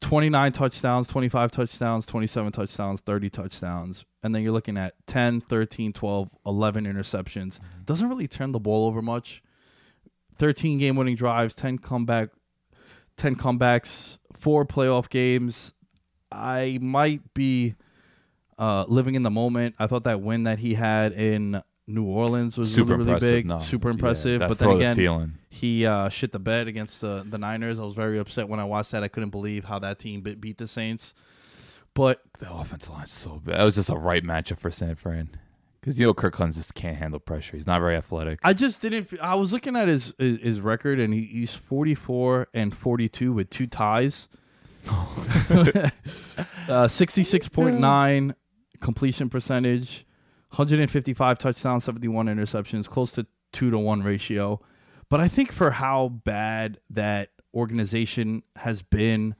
[0.00, 5.92] 29 touchdowns, 25 touchdowns, 27 touchdowns, 30 touchdowns, and then you're looking at 10, 13,
[5.92, 7.58] 12, 11 interceptions.
[7.84, 9.42] Doesn't really turn the ball over much.
[10.38, 12.30] 13 game winning drives, 10 comeback
[13.18, 15.74] 10 comebacks, four playoff games.
[16.32, 17.74] I might be
[18.58, 19.74] uh, living in the moment.
[19.78, 23.46] I thought that win that he had in New Orleans was Super really, really big,
[23.46, 23.58] No.
[23.60, 24.40] super impressive.
[24.40, 25.34] that but then the again, feeling.
[25.48, 27.80] he uh, shit the bed against the the Niners.
[27.80, 29.02] I was very upset when I watched that.
[29.02, 31.14] I couldn't believe how that team beat, beat the Saints.
[31.94, 33.58] But The offensive line's so bad.
[33.58, 35.30] That was just a right matchup for San Fran.
[35.80, 37.56] Because you know Kirk Cousins just can't handle pressure.
[37.56, 38.38] He's not very athletic.
[38.44, 39.18] I just didn't.
[39.22, 43.32] I was looking at his his, record, and he, he's forty four and forty two
[43.32, 44.28] with two ties.
[46.68, 48.34] uh, Sixty six point nine
[48.80, 50.04] completion percentage,
[50.52, 54.60] hundred and fifty five touchdowns, seventy one interceptions, close to two to one ratio.
[55.08, 59.34] But I think for how bad that organization has been,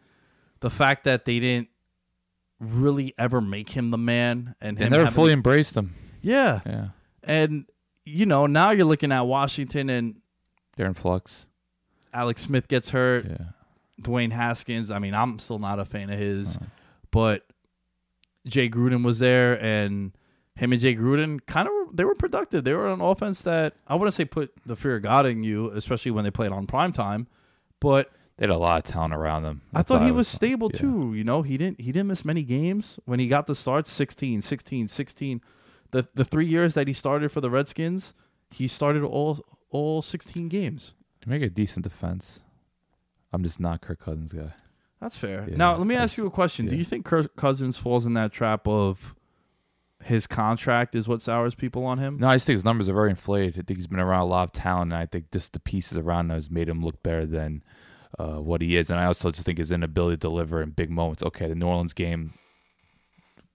[0.61, 1.69] the fact that they didn't
[2.59, 5.95] really ever make him the man, and They him never having- fully embraced him.
[6.23, 6.89] yeah, Yeah.
[7.23, 7.67] and
[8.05, 10.21] you know now you're looking at Washington and
[10.77, 11.47] They're in flux.
[12.13, 13.27] Alex Smith gets hurt.
[13.27, 13.37] Yeah.
[14.01, 14.91] Dwayne Haskins.
[14.93, 16.67] I mean, I'm still not a fan of his, Uh-huh.
[17.11, 17.47] but
[18.47, 20.13] Jay Gruden was there, and
[20.59, 22.65] him and Jay Gruden kind of they were productive.
[22.65, 25.71] They were an offense that I wouldn't say put the fear of God in you,
[25.71, 27.29] especially when they played on prime time.
[27.79, 29.63] But They had a lot of talent around them.
[29.73, 30.81] I thought he I was stable yeah.
[30.81, 31.15] too.
[31.15, 34.43] You know, he didn't he didn't miss many games when he got the starts 16,
[34.43, 35.41] 16, 16.
[35.93, 38.13] The the 3 years that he started for the Redskins,
[38.51, 39.39] he started all
[39.71, 40.93] all 16 games.
[41.25, 42.41] They make a decent defense.
[43.33, 44.55] I'm just not Kirk Cousins guy.
[45.01, 45.47] That's fair.
[45.49, 46.67] Yeah, now, let me ask you a question.
[46.67, 49.15] Do you think Kirk Cousins falls in that trap of
[50.09, 52.17] his contract is what sours people on him?
[52.19, 53.55] No, I just think his numbers are very inflated.
[53.55, 55.99] I think he's been around a lot of talent, and I think just the pieces
[55.99, 57.63] around him has made him look better than
[58.19, 58.89] uh, what he is.
[58.89, 61.23] And I also just think his inability to deliver in big moments.
[61.23, 62.33] Okay, the New Orleans game,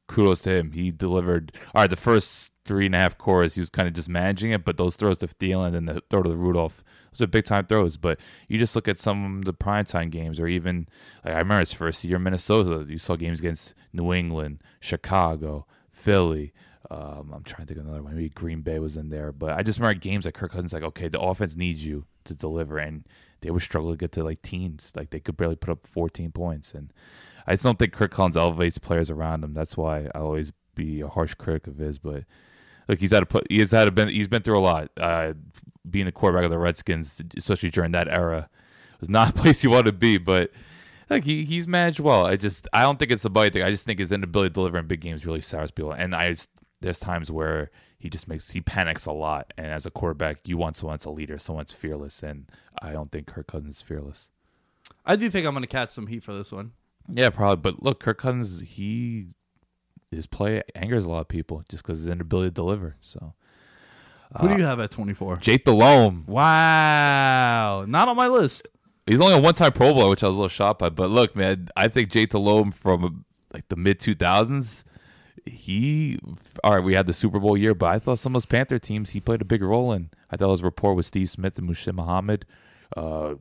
[0.07, 0.71] kudos to him.
[0.73, 1.57] He delivered.
[1.73, 4.51] All right, the first three and a half quarters, he was kind of just managing
[4.51, 7.45] it, but those throws to Thielen and the throw to the Rudolph, those are big
[7.45, 7.97] time throws.
[7.97, 10.87] But you just look at some of the primetime games, or even
[11.25, 12.85] like I remember his first year in Minnesota.
[12.87, 15.65] You saw games against New England, Chicago,
[16.03, 16.53] Philly.
[16.91, 18.15] Um, I'm trying to think of another one.
[18.15, 20.73] Maybe Green Bay was in there, but I just remember games that Kirk Cousins.
[20.73, 23.05] Like, okay, the offense needs you to deliver, and
[23.41, 24.91] they would struggle to get to like teens.
[24.95, 26.91] Like they could barely put up 14 points, and
[27.47, 29.53] I just don't think Kirk Cousins elevates players around him.
[29.53, 31.99] That's why I always be a harsh critic of his.
[31.99, 32.25] But
[32.89, 33.47] look, he's had to put.
[33.49, 34.09] He's had to been.
[34.09, 34.91] He's been through a lot.
[34.97, 35.33] Uh,
[35.89, 38.49] being a quarterback of the Redskins, especially during that era,
[38.99, 40.17] was not a place you want to be.
[40.17, 40.51] But
[41.09, 42.25] like he he's managed well.
[42.25, 43.63] I just I don't think it's a body thing.
[43.63, 45.91] I just think his inability to deliver in big games really sours people.
[45.91, 46.49] And I just,
[46.81, 49.53] there's times where he just makes he panics a lot.
[49.57, 52.21] And as a quarterback, you want someone that's a leader, someone that's fearless.
[52.23, 52.49] And
[52.81, 54.29] I don't think Kirk Cousins is fearless.
[55.05, 56.71] I do think I'm going to catch some heat for this one.
[57.11, 57.61] Yeah, probably.
[57.61, 59.27] But look, Kirk Cousins, he
[60.11, 62.95] his play angers a lot of people just because his inability to deliver.
[62.99, 63.33] So
[64.39, 65.37] Who do uh, you have at 24?
[65.37, 67.85] Jake Delhomme, Wow.
[67.87, 68.67] Not on my list.
[69.05, 70.89] He's only a one-time Pro Bowler, which I was a little shocked by.
[70.89, 74.83] But look, man, I think Jay Delhomme from like the mid 2000s,
[75.45, 76.19] he
[76.63, 76.83] all right.
[76.83, 79.19] We had the Super Bowl year, but I thought some of those Panther teams he
[79.19, 80.09] played a big role in.
[80.31, 82.45] I thought his rapport with Steve Smith and Muhsin Muhammad.
[82.95, 83.35] Uh,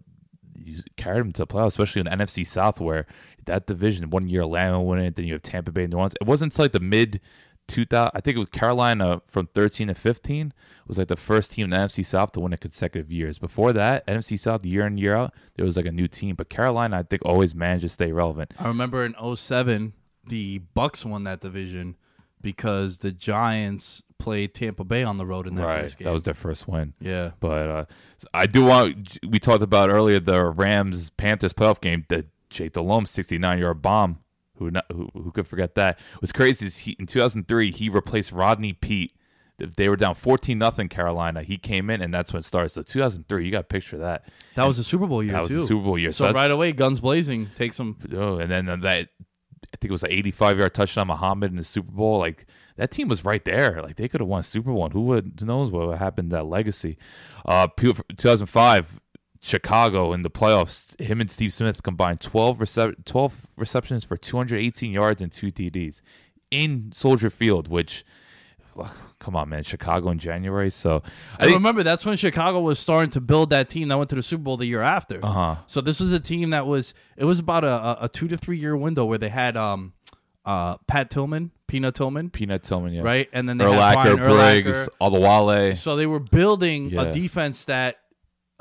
[0.96, 3.06] carried him to the playoffs, especially in NFC South, where
[3.44, 6.14] that division one year Atlanta winning it, then you have Tampa Bay and New Orleans.
[6.20, 7.20] It wasn't until like the mid
[7.68, 8.10] 2000.
[8.14, 10.52] I think it was Carolina from 13 to 15
[10.86, 13.38] was like the first team in the NFC South to win it consecutive years.
[13.38, 16.48] Before that, NFC South year in year out, there was like a new team, but
[16.48, 18.52] Carolina I think always managed to stay relevant.
[18.58, 19.94] I remember in 07,
[20.26, 21.96] the Bucks won that division
[22.40, 26.06] because the Giants played Tampa Bay on the road in that right, first game.
[26.06, 26.94] that was their first win.
[27.00, 27.30] yeah.
[27.40, 27.84] But uh,
[28.34, 29.18] I do want.
[29.26, 32.04] We talked about earlier the Rams Panthers playoff game.
[32.08, 34.18] The Jake Delhomme 69 yard bomb.
[34.56, 35.98] Who, not, who who could forget that?
[36.20, 39.12] What's crazy is he in 2003 he replaced Rodney Peete.
[39.58, 41.42] They were down 14 nothing Carolina.
[41.42, 42.70] He came in and that's when it started.
[42.70, 44.24] So 2003, you got a picture of that.
[44.56, 45.60] That was a Super Bowl year, That was too.
[45.60, 46.10] the Super Bowl year.
[46.12, 47.96] So, that's- right away, guns blazing, takes them.
[48.14, 49.08] Oh, and then that
[49.72, 52.18] I think it was an 85 yard touchdown Muhammad in the Super Bowl.
[52.18, 53.80] Like that team was right there.
[53.82, 54.84] Like they could have won Super Bowl.
[54.84, 56.98] And who would who knows what would happen to that legacy?
[57.46, 57.68] Uh,
[58.16, 59.00] 2005
[59.44, 60.98] Chicago in the playoffs.
[61.00, 66.00] Him and Steve Smith combined 12 recep- 12 receptions for 218 yards and two TDs
[66.50, 68.04] in Soldier Field, which.
[69.18, 70.70] come on, man, Chicago in January.
[70.70, 71.02] So
[71.38, 74.16] I think, remember, that's when Chicago was starting to build that team that went to
[74.16, 75.20] the Super Bowl the year after.
[75.22, 75.56] Uh-huh.
[75.66, 78.56] So this was a team that was it was about a, a, two to three
[78.58, 79.92] year window where they had um
[80.44, 84.62] uh Pat Tillman, Peanut Tillman, Peanut Tillman, yeah, right, and then they Urlacher, had Brian
[84.62, 85.76] Briggs, all the Adewale.
[85.76, 87.02] So they were building Yeah.
[87.02, 87.98] a defense that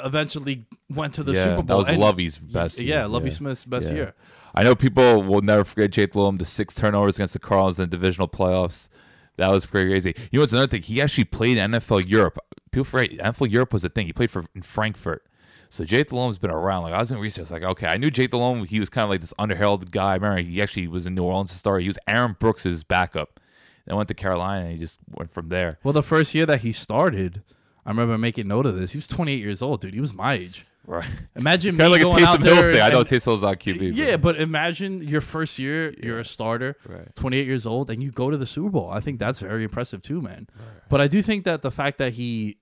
[0.03, 1.63] eventually went to the yeah, Super Bowl.
[1.63, 2.79] That was And- Lovie's best.
[2.79, 3.95] Yeah, year, Lovie Smith's best Yeah.
[3.95, 4.13] year.
[4.53, 7.83] I know people will never forget Jake Delhomme, the six turnovers against the Cardinals in
[7.89, 8.89] the divisional playoffs.
[9.37, 10.13] That was pretty crazy.
[10.31, 10.81] You know what's another thing?
[10.81, 12.37] He actually played NFL Europe.
[12.71, 14.07] People forget NFL Europe was a thing.
[14.07, 15.23] He played for in Frankfurt.
[15.69, 16.83] So Jake Delhomme's been around.
[16.83, 18.65] Like I was in research, like okay, I knew Jake Delhomme.
[18.65, 20.11] He was kind of like this underheralded guy.
[20.11, 21.81] I remember he actually was in New Orleans to start.
[21.81, 23.39] He was Aaron Brooks's backup.
[23.85, 25.79] Then went to Carolina and he just went from there.
[25.81, 27.41] Well, the first year that he started,
[27.85, 28.91] I remember making note of this.
[28.91, 29.93] He was 28 years old, dude.
[29.93, 30.65] He was my age.
[30.85, 31.07] Right.
[31.35, 32.81] Imagine Kind of like a going out Taysom Hill there thing.
[32.81, 33.91] I know and- Taysom Hill's on QB.
[33.95, 37.15] Yeah, but imagine your first year, you're a starter, Right.
[37.15, 38.89] 28 years old, and you go to the Super Bowl.
[38.91, 40.47] I think that's very impressive too, man.
[40.57, 40.67] Right.
[40.89, 42.57] But I do think that the fact that he,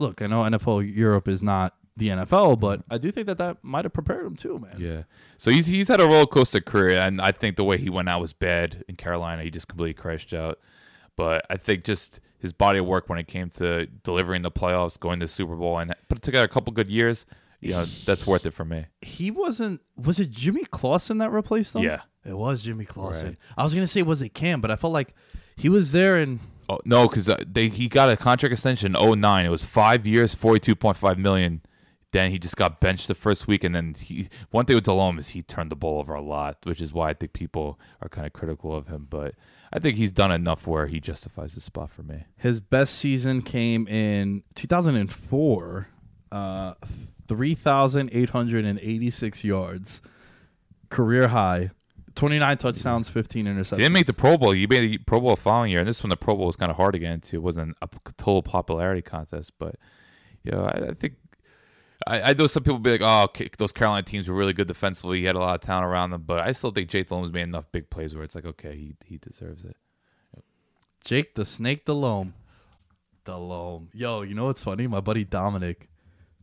[0.00, 3.58] look, I know NFL Europe is not the NFL, but I do think that that
[3.62, 4.76] might have prepared him too, man.
[4.78, 5.02] Yeah.
[5.38, 8.08] So he's he's had a roller coaster career, and I think the way he went
[8.08, 9.42] out was bad in Carolina.
[9.44, 10.58] He just completely crashed out.
[11.16, 15.00] But I think just his body of work when it came to delivering the playoffs,
[15.00, 17.24] going to the Super Bowl, and put together a couple good years,
[17.62, 18.84] you know, that's worth it for me.
[19.00, 19.80] He wasn't.
[19.96, 21.82] Was it Jimmy Clausen that replaced him?
[21.82, 22.02] Yeah.
[22.22, 23.28] it was Jimmy Clausen.
[23.28, 23.36] Right.
[23.56, 25.14] I was gonna say was it Cam, but I felt like
[25.56, 29.20] he was there and Oh, no, because uh, they he got a contract extension in
[29.20, 29.46] 09.
[29.46, 31.62] It was five years, forty two point five million.
[32.12, 35.18] Then he just got benched the first week, and then he one thing with Delhomme
[35.18, 38.08] is he turned the ball over a lot, which is why I think people are
[38.08, 39.06] kind of critical of him.
[39.10, 39.34] But
[39.74, 42.26] I think he's done enough where he justifies his spot for me.
[42.36, 45.88] His best season came in 2004,
[46.30, 46.74] uh,
[47.26, 50.00] 3,886 yards,
[50.90, 51.70] career high,
[52.14, 53.70] 29 touchdowns, 15 interceptions.
[53.70, 54.52] He didn't make the Pro Bowl.
[54.52, 56.54] He made the Pro Bowl the following year, and this one the Pro Bowl was
[56.54, 57.34] kind of hard to get into.
[57.36, 59.74] It wasn't a total popularity contest, but
[60.44, 61.14] you know, I, I think
[62.06, 65.20] I, I know some people be like, "Oh, those Carolina teams were really good defensively.
[65.20, 67.42] He had a lot of talent around them," but I still think Jake Delhomme's made
[67.42, 69.76] enough big plays where it's like, okay, he he deserves it.
[71.04, 72.34] Jake the Snake Delhomme.
[73.24, 73.88] Delhomme.
[73.92, 74.86] Yo, you know what's funny?
[74.86, 75.88] My buddy Dominic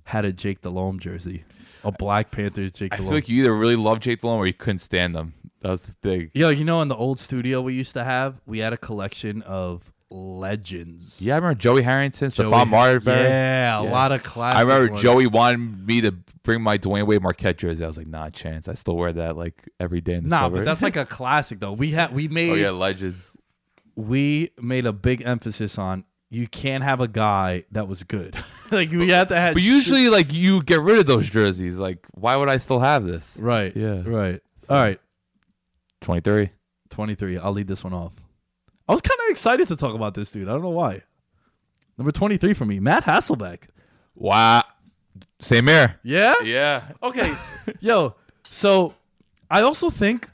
[0.06, 1.44] had a Jake Delhomme jersey,
[1.84, 4.54] a Black Panther Jake I feel like you either really love Jake Delhomme or you
[4.54, 5.34] couldn't stand him.
[5.62, 6.32] That was the thing.
[6.34, 9.44] Yo, you know, in the old studio we used to have, we had a collection
[9.44, 11.22] of legends.
[11.22, 13.16] Yeah, I remember Joey Harrington, Joey- Stephon Marbury.
[13.16, 14.58] Yeah, a lot of classic.
[14.58, 15.02] I remember ones.
[15.02, 16.12] Joey wanted me to
[16.44, 17.84] bring my Dwyane Wade Marquette jersey.
[17.84, 18.68] I was like, nah, chance.
[18.68, 20.58] I still wear that like every day in the Nah, summer.
[20.58, 21.74] but that's like a classic though.
[21.74, 23.36] We had we made oh yeah, legends.
[23.96, 28.36] we made a big emphasis on you can't have a guy that was good.
[28.72, 31.78] like we had to have But usually, like you get rid of those jerseys.
[31.78, 33.38] Like, why would I still have this?
[33.38, 33.76] right.
[33.76, 34.02] Yeah.
[34.06, 34.42] Right.
[34.70, 35.00] All right.
[36.02, 36.50] Twenty three.
[36.90, 37.38] 23.
[37.38, 38.12] I'll lead this one off.
[38.88, 40.48] I was kind of excited to talk about this dude.
[40.48, 41.02] I don't know why.
[41.98, 43.64] Number 23 for me, Matt Hasselbeck.
[44.16, 44.64] Wow.
[45.40, 46.00] Same here.
[46.04, 46.36] Yeah?
[46.44, 46.84] Yeah.
[47.02, 47.34] Okay.
[47.80, 48.16] Yo,
[48.50, 48.94] so
[49.50, 50.30] I also think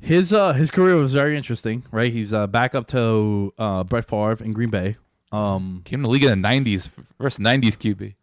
[0.00, 2.12] his uh his career was very interesting, right?
[2.12, 4.96] He's uh back up to uh Brett Favre in Green Bay.
[5.32, 6.88] Um Came to the league in the '90s.
[7.18, 8.14] First '90s QB.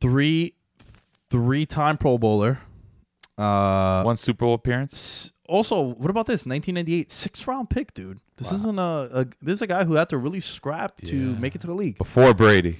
[0.00, 0.54] three
[1.30, 2.58] three time Pro Bowler.
[3.36, 5.32] Uh One Super Bowl appearance.
[5.48, 6.46] Also, what about this?
[6.46, 8.20] 1998 sixth round pick, dude.
[8.36, 11.38] This isn't a, a this is a guy who had to really scrap to Yeah.
[11.38, 11.98] make it to the league.
[11.98, 12.78] Before Brady.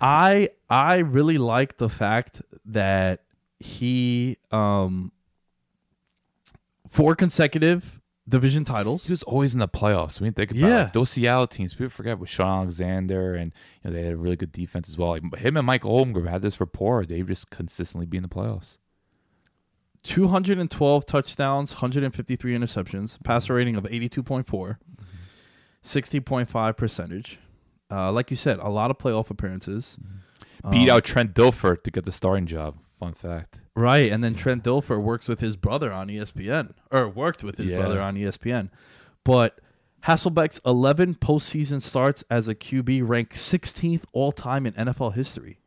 [0.00, 3.22] I I really like the fact that
[3.60, 5.12] he um
[6.88, 9.06] four consecutive division titles.
[9.06, 10.20] He was always in the playoffs.
[10.20, 10.82] We didn't think about Yeah.
[10.84, 11.74] like, those Seattle teams.
[11.74, 13.52] People forget with Shaun Alexander and
[13.84, 15.10] you know they had a really good defense as well.
[15.10, 17.04] Like him and Michael Holmgren had this rapport.
[17.06, 18.78] They just consistently be in the playoffs.
[20.06, 24.78] 212 touchdowns, 153 interceptions, passer rating of 82.4,
[25.84, 27.38] 60.5 percentage.
[27.90, 29.96] Uh, like you said, a lot of playoff appearances.
[30.70, 32.76] Beat Um, out Trent Dilfer to get the starting job.
[32.98, 33.60] Fun fact.
[33.74, 37.68] Right, and then Trent Dilfer works with his brother on ESPN, or worked with his
[37.68, 37.78] Yeah.
[37.78, 38.70] brother on ESPN.
[39.22, 39.60] But
[40.04, 45.58] Hasselbeck's 11 postseason starts as a QB ranked 16th all time in NFL history.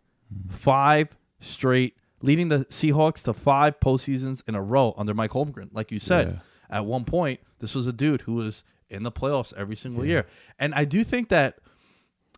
[0.49, 5.69] Five straight, leading the Seahawks to five postseasons in a row under Mike Holmgren.
[5.71, 9.53] Like you said, at one point, this was a dude who was in the playoffs
[9.55, 10.25] every single year.
[10.57, 11.59] And I do think that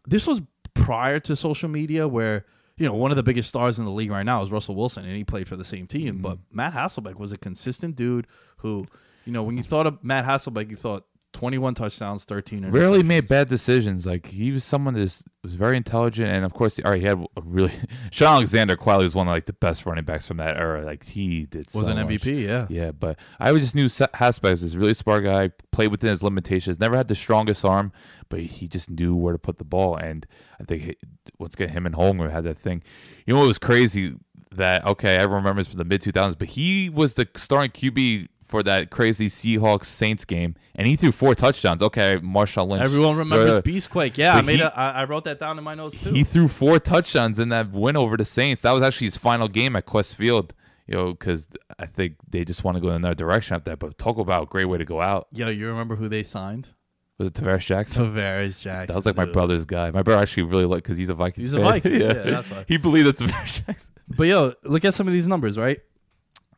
[0.05, 0.41] this was
[0.73, 2.45] prior to social media where
[2.77, 5.05] you know one of the biggest stars in the league right now is Russell Wilson
[5.05, 6.23] and he played for the same team mm-hmm.
[6.23, 8.25] but Matt Hasselbeck was a consistent dude
[8.57, 8.87] who
[9.25, 12.69] you know when you thought of Matt Hasselbeck you thought 21 touchdowns, 13.
[12.69, 14.05] Rarely made bad decisions.
[14.05, 17.07] Like he was someone that is, was very intelligent, and of course, all right, he
[17.07, 17.71] had a really.
[18.11, 20.83] Shaun Alexander quietly was one of like the best running backs from that era.
[20.83, 21.67] Like he did.
[21.73, 22.07] Was so an much.
[22.07, 22.67] MVP, yeah.
[22.69, 25.51] Yeah, but I just knew Haspel is a really smart guy.
[25.71, 26.79] Played within his limitations.
[26.79, 27.91] Never had the strongest arm,
[28.29, 29.95] but he just knew where to put the ball.
[29.95, 30.25] And
[30.59, 30.97] I think
[31.39, 32.83] once again, him and Holmgren had that thing.
[33.25, 34.15] You know what was crazy?
[34.53, 38.61] That okay, everyone remembers from the mid 2000s, but he was the starting QB for
[38.63, 41.81] that crazy Seahawks Saints game, and he threw four touchdowns.
[41.81, 42.83] Okay, Marshawn Lynch.
[42.83, 44.17] Everyone remembers Uh, Beastquake.
[44.17, 46.11] Yeah, I made he- a, I, wrote that down in my notes too.
[46.11, 48.61] He threw four touchdowns in that win over the Saints.
[48.61, 50.53] That was actually his final game at Qwest Field.
[50.87, 51.45] You know, because
[51.79, 53.79] I think they just want to go in another direction after that.
[53.79, 55.27] But talk about a great way to go out.
[55.31, 56.69] Yo, you remember who they signed?
[57.17, 58.13] Was it Tarvaris Jackson?
[58.13, 58.87] Tarvaris Jackson.
[58.87, 59.89] That was like my brother's guy.
[59.91, 61.47] My brother actually really liked because he's a Vikings.
[61.49, 61.61] He's a.
[61.61, 62.65] Viking, yeah, that's why.
[62.67, 63.89] he believed it's Tarvaris Jackson.
[64.09, 65.79] But yo, look at some of these numbers, right?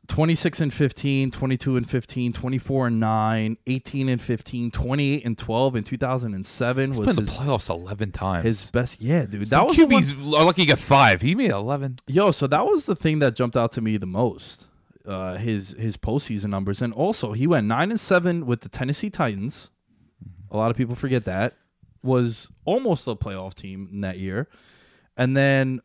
[0.07, 5.75] 26 and 15, 22 and 15, 24 and 9, 18 and 15, 28 and 12
[5.77, 8.43] in 2007 He's was been in the playoffs eleven times.
[8.45, 9.01] his best.
[9.01, 9.47] Yeah, dude.
[9.47, 10.13] Some That was the one- QBs
[10.45, 11.21] lucky you get five.
[11.21, 11.97] He made eleven.
[12.07, 14.65] Yo, so that was the thing that jumped out to me the most.
[15.05, 19.09] Uh, his his postseason numbers, and also he went nine and seven with the Tennessee
[19.09, 19.69] Titans.
[20.51, 21.55] A lot of people forget that
[22.01, 24.47] was almost a playoff team in that year,
[25.17, 25.81] and then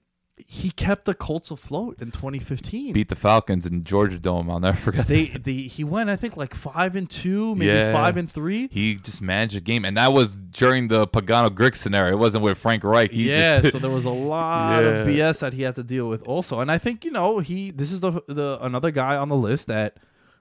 [0.46, 2.92] he kept the Colts afloat in 2015.
[2.92, 4.50] Beat the Falcons in Georgia Dome.
[4.50, 5.06] I'll never forget.
[5.06, 5.44] they that.
[5.44, 7.92] the he went I think like five and two, maybe Yeah.
[7.92, 8.68] five and three.
[8.70, 12.12] He just managed the game, and that was during the Pagano Grigson scenario.
[12.14, 13.10] It wasn't with Frank Reich.
[13.10, 16.08] He yeah, just- so there was a lot of BS that he had to deal
[16.08, 19.28] with also, and I think you know he this is the the another guy on
[19.28, 19.96] the list that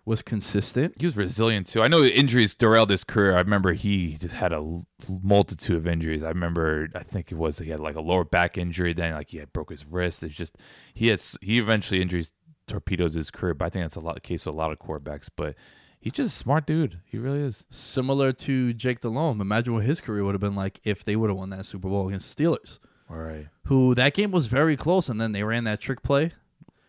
[0.08, 0.96] was consistent.
[0.98, 1.82] he was resilient too.
[1.82, 3.36] I know injuries derailed his career.
[3.36, 4.82] I remember he just had a
[5.22, 6.24] multitude of injuries.
[6.24, 8.94] I remember, I think it was he had like a lower back injury.
[8.94, 10.24] Then like he had broke his wrist.
[10.24, 10.58] It's just
[10.94, 12.32] he has he eventually injuries
[12.68, 13.54] torpedoes his career.
[13.54, 15.28] But I think that's a lot the case with a lot of quarterbacks.
[15.36, 15.56] But
[16.00, 17.02] he's just a smart dude.
[17.04, 17.66] He really is.
[17.70, 19.42] Similar to Jake Delhomme.
[19.42, 21.90] Imagine what his career would have been like if they would have won that Super
[21.90, 22.80] Bowl against the Steelers.
[23.10, 23.48] All right.
[23.66, 26.32] Who that game was very close, and then they ran that trick play,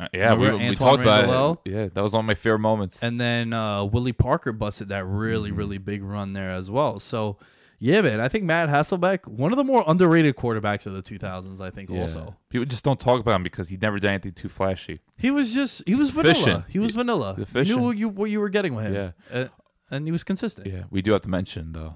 [0.01, 1.61] Uh, yeah, we, we talked about Randall?
[1.65, 1.73] it.
[1.73, 3.03] Yeah, that was one of my favorite moments.
[3.03, 5.59] and then uh, Willie Parker busted that really Mm-hmm.
[5.59, 6.99] really big run there as well.
[6.99, 7.37] So.
[7.81, 8.19] Yeah, man.
[8.21, 11.61] I think Matt Hasselbeck, one of the more underrated quarterbacks of the 2000s.
[11.61, 12.01] I think Yeah.
[12.01, 14.99] also people just don't talk about him because he never did anything too flashy.
[15.17, 16.33] he was just he was vanilla.
[16.33, 16.65] Efficient.
[16.71, 17.37] He was vanilla.
[17.55, 18.95] You knew what you what you were getting with him.
[18.95, 19.11] Yeah.
[19.33, 19.47] Uh,
[19.93, 20.67] and he was consistent.
[20.67, 21.95] Yeah, we do have to mention though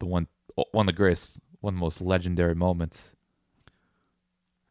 [0.00, 0.26] the one
[0.72, 3.14] one of the greatest, one of the most legendary moments.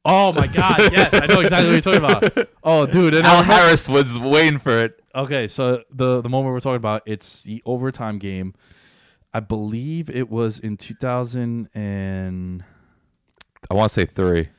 [0.03, 0.79] Oh my God!
[0.91, 2.49] Yes, I know exactly what you're talking about.
[2.63, 4.99] Oh, dude, and Al Harris was waiting for it.
[5.13, 8.53] Okay, so the the moment we're talking about, it's the overtime game.
[9.33, 12.63] I believe it was in 2000 and
[13.69, 14.49] I want to say three.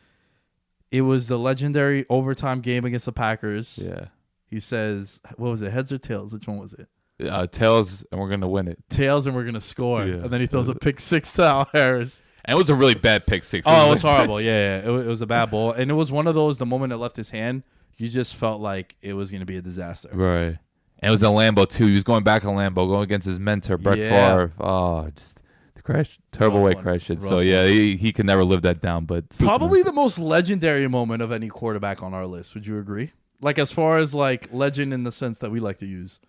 [0.90, 3.78] it was the legendary overtime game against the Packers.
[3.82, 4.07] Yeah,
[4.47, 5.72] He says, "What was it?
[5.72, 6.32] Heads or tails?
[6.32, 6.88] Which one was it?
[7.28, 8.78] uh, tails, and we're gonna win it.
[8.88, 10.14] Tails, and we're gonna score." Yeah.
[10.22, 12.22] And then he throws a pick six to Al Harris.
[12.45, 13.66] And it was a really bad pick six.
[13.66, 14.40] Oh, it was like- horrible.
[14.40, 14.90] Yeah, yeah.
[14.90, 16.59] It, it was a bad ball, and it was one of those.
[16.59, 17.62] The moment it left his hand,
[17.99, 20.09] you just felt like it was gonna be a disaster.
[20.12, 20.59] right.
[21.05, 21.86] And it was a Lambeau too.
[21.86, 24.11] He was going back on Lambeau, going against his mentor Brett Yeah.
[24.11, 24.53] Favre.
[24.61, 25.40] Oh, just
[25.74, 26.82] the crash, terrible Rough way one.
[26.84, 27.20] crash it.
[27.22, 29.05] So yeah, he, he can never live that down.
[29.05, 32.55] But Probably the most legendary moment of any quarterback on our list.
[32.55, 33.11] Would you agree?
[33.40, 36.20] Like as far as like legend in the sense that we like to use.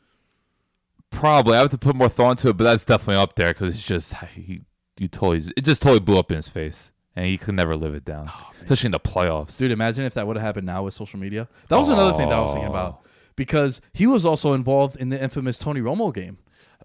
[1.12, 3.76] Probably, I have to put more thought into it, but that's definitely up there because
[3.76, 4.64] it's just he,
[4.98, 7.96] you totally, it just totally blew up in his face, and he could never live
[7.96, 9.58] it down, oh, especially in the playoffs.
[9.58, 11.48] Dude, imagine if that would have happened now with social media.
[11.70, 13.08] That was another thing that I was thinking about oh.
[13.36, 16.38] because he was also involved in the infamous Tony Romo game.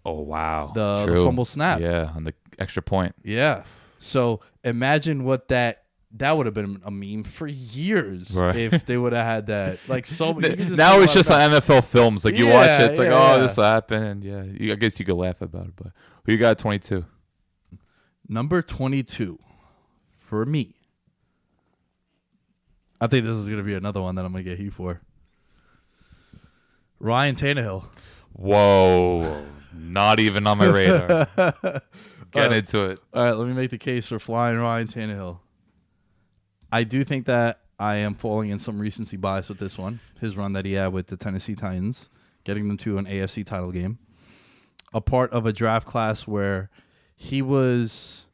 [0.04, 1.80] oh wow, The- the fumble snap.
[1.80, 3.14] yeah, on the extra point.
[3.22, 3.64] Yeah.
[3.98, 5.84] So imagine what that
[6.16, 8.56] that would have been a meme for years Right.
[8.56, 9.78] if they would have had that.
[9.88, 12.24] Like so now it's just on NFL films.
[12.24, 13.38] Like you watch it, it's like, oh, yeah.
[13.38, 15.76] this will happen, and yeah, you, I guess you could laugh about it.
[15.76, 15.88] But
[16.24, 16.59] who you got?
[16.59, 17.04] Twenty two.
[18.29, 19.39] Number 22
[20.16, 20.74] for me.
[23.01, 24.72] I think this is going to be another one that I'm going to get heat
[24.72, 25.01] for.
[26.99, 27.85] Ryan Tannehill.
[28.33, 31.26] Whoa, not even on my radar.
[32.31, 33.01] Get Uh, into it.
[33.14, 35.39] All right, let me make the case for flying Ryan Tannehill.
[36.70, 40.01] I do think that I am falling in some recency bias with this one.
[40.20, 42.11] His run that he had with the Tennessee Titans,
[42.45, 43.99] getting them to an AFC title game.
[44.93, 46.68] A part of a draft class where
[47.21, 48.25] he was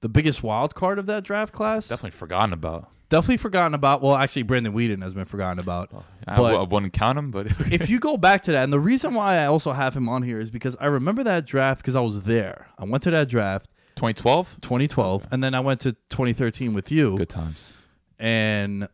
[0.00, 1.88] the biggest wild card of that draft class.
[1.88, 2.90] Definitely forgotten about.
[3.10, 4.02] Definitely forgotten about.
[4.02, 5.90] Well, actually, Brandon Weeden has been forgotten about.
[6.26, 8.72] I, But- w- I wouldn't count him, but if you go back to that, and
[8.72, 11.80] the reason why I also have him on here is because I remember that draft
[11.82, 12.66] because I was there.
[12.76, 17.16] I went to that draft 2012, 2012, and then I went to 2013 with you.
[17.16, 17.72] good times.
[18.18, 18.88] And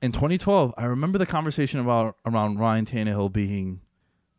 [0.00, 3.82] in 2012, I remember the conversation about around Ryan Tannehill being,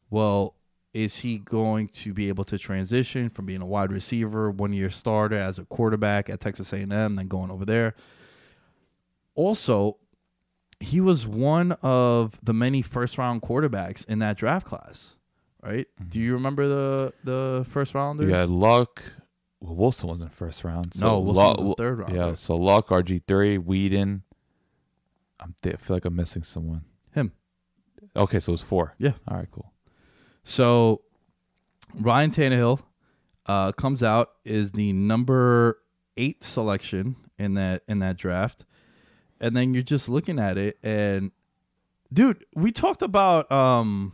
[0.09, 0.55] well,
[0.93, 4.89] is he going to be able to transition from being a wide receiver, one year
[4.89, 7.95] starter as a quarterback at Texas A&M, then going over there?
[9.35, 9.97] Also,
[10.79, 15.15] he was one of the many first round quarterbacks in that draft class,
[15.63, 15.87] right?
[15.99, 16.09] Mm-hmm.
[16.09, 18.31] Do you remember the the first rounders?
[18.31, 19.01] Had Luck.
[19.59, 20.93] Well, Wilson wasn't first round.
[20.99, 22.15] No, Wilson was the third round.
[22.15, 24.21] Yeah, so Luck, RG three, Weeden.
[25.39, 26.83] I'm th- I feel like I'm missing someone.
[27.13, 27.31] Him.
[28.15, 28.93] Okay, so it was four.
[28.99, 29.13] Yeah.
[29.27, 29.72] All right, cool.
[30.43, 31.01] So
[31.95, 32.79] Ryan Tannehill
[33.45, 35.79] uh, comes out is the number
[36.17, 38.65] eight selection in that in that draft,
[39.39, 41.31] and then you're just looking at it and,
[42.11, 44.13] dude, we talked about um,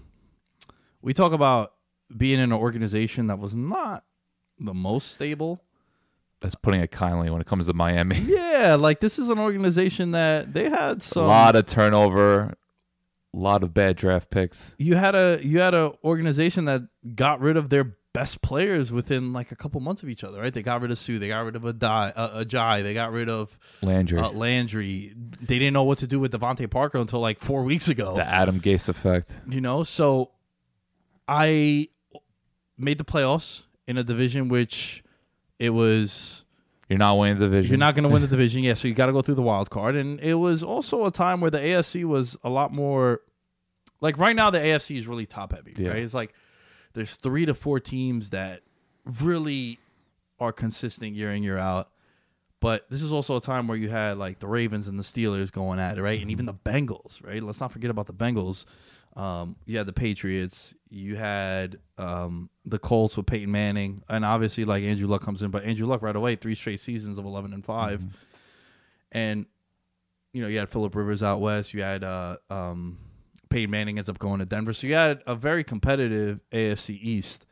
[1.01, 1.73] we talk about
[2.15, 4.03] being in an organization that was not
[4.59, 5.63] the most stable.
[6.41, 8.17] That's putting it kindly when it comes to Miami.
[8.19, 12.55] Yeah, like this is an organization that they had a some lot of turnover, a
[13.38, 14.75] lot of bad draft picks.
[14.77, 16.82] you had a you had an organization that
[17.15, 20.53] got rid of their best players within like a couple months of each other, right?
[20.53, 23.11] They got rid of Suh, they got rid of a die, a, Jai, they got
[23.11, 25.13] rid of Landry, uh, Landry.
[25.15, 28.15] They didn't know what to do with DeVante Parker until like four weeks ago.
[28.15, 29.32] the Adam Gase effect.
[29.47, 30.32] You know, so
[31.27, 31.89] I
[32.77, 35.03] made the playoffs in a division which
[35.59, 36.45] it was
[36.90, 37.72] You're not winning the division.
[37.72, 38.74] you're not going to win the division, yeah.
[38.74, 41.40] So you got to go through the wild card, and it was also a time
[41.40, 43.22] where the AFC was a lot more
[44.02, 44.50] like right now.
[44.50, 45.90] The AFC is really top heavy, Yeah.
[45.90, 46.04] right?
[46.04, 46.34] It's like
[46.94, 48.62] there's three to four teams that
[49.22, 49.80] really
[50.40, 51.90] are consistent year in year out.
[52.62, 55.52] But this is also a time where you had like the Ravens and the Steelers
[55.52, 56.20] going at it, right?
[56.22, 56.58] And even mm-hmm.
[56.64, 57.42] the Bengals, right?
[57.42, 58.66] Let's not forget about the Bengals.
[59.16, 64.66] Um, you had the Patriots, you had um, the Colts with Peyton Manning, and obviously
[64.66, 67.53] like Andrew Luck comes in, but Andrew Luck right away, three straight seasons of eleven
[67.53, 68.05] and 5
[69.12, 69.45] and
[70.34, 72.97] you know you had Philip Rivers out west, you had uh, um,
[73.49, 77.45] Peyton Manning ends up going to Denver, so you had a very competitive AFC East.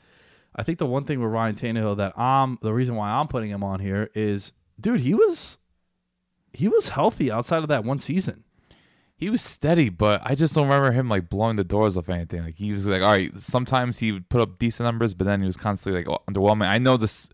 [0.56, 3.50] I think the one thing with Ryan Tannehill that I'm the reason why I'm putting
[3.50, 5.58] him on here is, dude, he was
[6.54, 8.44] he was healthy outside of that one season.
[9.18, 12.44] He was steady, but I just don't remember him like blowing the doors off anything.
[12.44, 15.42] Like he was like, all right, sometimes he would put up decent numbers, but then
[15.42, 16.70] he was constantly like underwhelming.
[16.70, 17.28] I know this,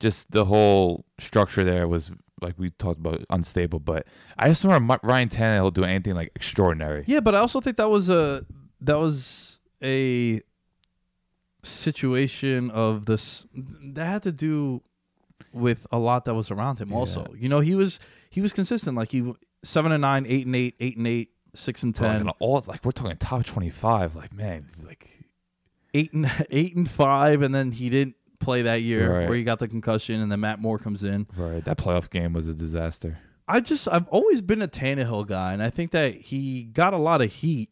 [0.00, 2.10] just the whole structure there was
[2.42, 6.32] like we talked about unstable, but I just don't remember Ryan Tannehill doing anything like
[6.34, 7.04] extraordinary.
[7.06, 8.44] Yeah, but I also think that was a
[8.80, 10.42] that was a
[11.62, 13.46] situation of this
[13.82, 14.82] that had to do
[15.52, 16.92] with a lot that was around him.
[16.92, 18.00] Also, you know, he was
[18.30, 18.96] he was consistent.
[18.96, 22.20] Like he seven and nine, eight and eight, eight and eight, six and like, ten,
[22.22, 24.14] an all like we're talking top twenty five.
[24.16, 25.08] Like man, like
[25.94, 29.28] eight and eight and five, and then he didn't play that year Right.
[29.28, 31.26] where he got the concussion, and then Matt Moore comes in.
[31.36, 33.18] right, that playoff game was a disaster.
[33.48, 36.98] I just I've always been a Tannehill guy, and I think that he got a
[36.98, 37.70] lot of heat.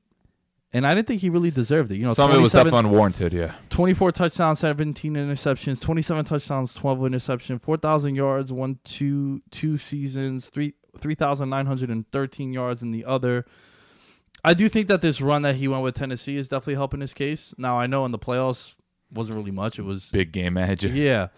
[0.76, 1.96] And I didn't think he really deserved it.
[1.96, 3.32] You know, Some of it was definitely unwarranted.
[3.32, 10.50] Yeah, 24 touchdowns, 17 interceptions, 27 touchdowns, 12 interception, 4,000 yards, one, two, two seasons,
[10.50, 13.46] three, 3,913 yards in the other.
[14.44, 17.14] I do think that this run that he went with Tennessee is definitely helping his
[17.14, 17.54] case.
[17.56, 18.74] Now, I know in the playoffs
[19.10, 19.78] wasn't really much.
[19.78, 20.88] It was, big game manager.
[20.88, 21.28] yeah.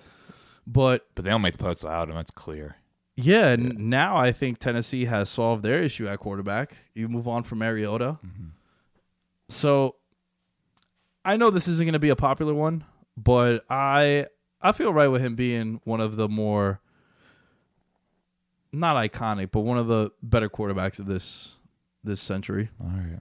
[0.67, 2.17] But But they don't make the playoffs without him.
[2.17, 2.77] That's clear.
[3.15, 6.77] yeah, n now I think Tennessee has solved their issue at quarterback.
[6.93, 8.19] You move on from Mariota.
[8.27, 8.49] Mm-hmm.
[9.49, 9.97] So
[11.25, 12.85] I know this isn't going to be a popular one,
[13.17, 14.27] but I
[14.61, 16.81] I feel right with him being one of the more
[18.73, 21.55] not iconic, but one of the better quarterbacks of this
[22.05, 22.71] this century.
[22.81, 23.21] All right.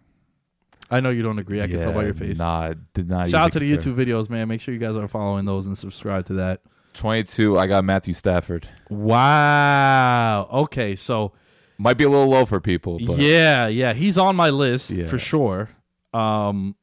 [0.90, 1.62] I know you don't agree.
[1.62, 2.38] I can tell by your face.
[2.38, 3.28] Nah, did not.
[3.28, 3.70] Shout out to the.
[3.70, 4.48] YouTube videos, man.
[4.48, 6.62] Make sure you guys are following those and subscribe to that.
[6.94, 8.70] 22, I got Matthew Stafford.
[8.90, 10.48] Wow.
[10.52, 11.34] Okay, so
[11.78, 15.06] Might be a little low for people, but yeah, yeah, he's on my list Yeah.
[15.08, 15.70] for sure.
[16.18, 16.76] Um,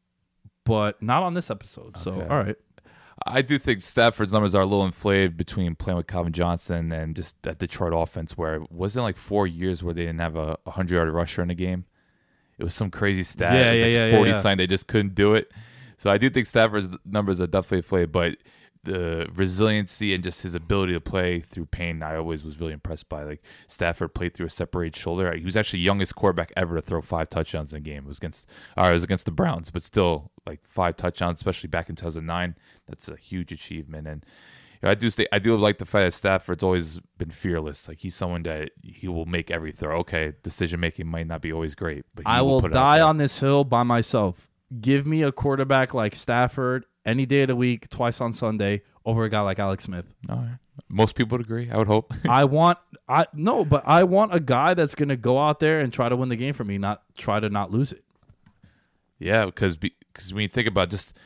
[0.64, 1.96] but not on this episode.
[1.96, 2.28] So Okay.
[2.28, 2.56] all right.
[3.26, 7.14] I do think Stafford's numbers are a little inflated between playing with Calvin Johnson and
[7.14, 10.56] just that Detroit offense, where it wasn't like four years where they didn't have a
[10.64, 11.84] 100 yard rusher in a game.
[12.58, 13.52] It was some crazy stat.
[13.54, 14.40] Yeah, yeah, like yeah, yeah, 40 yeah.
[14.40, 14.58] sign.
[14.58, 15.50] They just couldn't do it.
[15.96, 18.36] So I do think Stafford's numbers are definitely inflated, but
[18.84, 23.08] the resiliency and just his ability to play through pain, I always was really impressed
[23.08, 23.24] by.
[23.24, 25.34] Like Stafford played through a separated shoulder.
[25.34, 28.04] He was actually youngest quarterback ever to throw five touchdowns in a game.
[28.04, 31.68] It was against, or it was against the Browns, but still like five touchdowns, especially
[31.68, 32.56] back in 2009.
[32.86, 34.06] That's a huge achievement.
[34.06, 34.24] And
[34.82, 37.88] you know, I do stay, I do like the fact that Stafford's always been fearless.
[37.88, 39.98] Like he's someone that he will make every throw.
[40.00, 42.82] Okay, decision making might not be always great, but he I will put it out
[42.82, 44.48] die on this hill by myself.
[44.80, 49.24] Give me a quarterback like Stafford any day of the week, twice on Sunday, over
[49.24, 50.06] a guy like Alex Smith.
[50.28, 50.58] All right.
[50.88, 51.70] Most people would agree.
[51.70, 52.12] I would hope.
[52.28, 52.78] I want
[53.08, 56.16] I no, but I want a guy that's gonna go out there and try to
[56.16, 58.04] win the game for me, not try to not lose it.
[59.18, 61.16] Yeah, because because when you think about just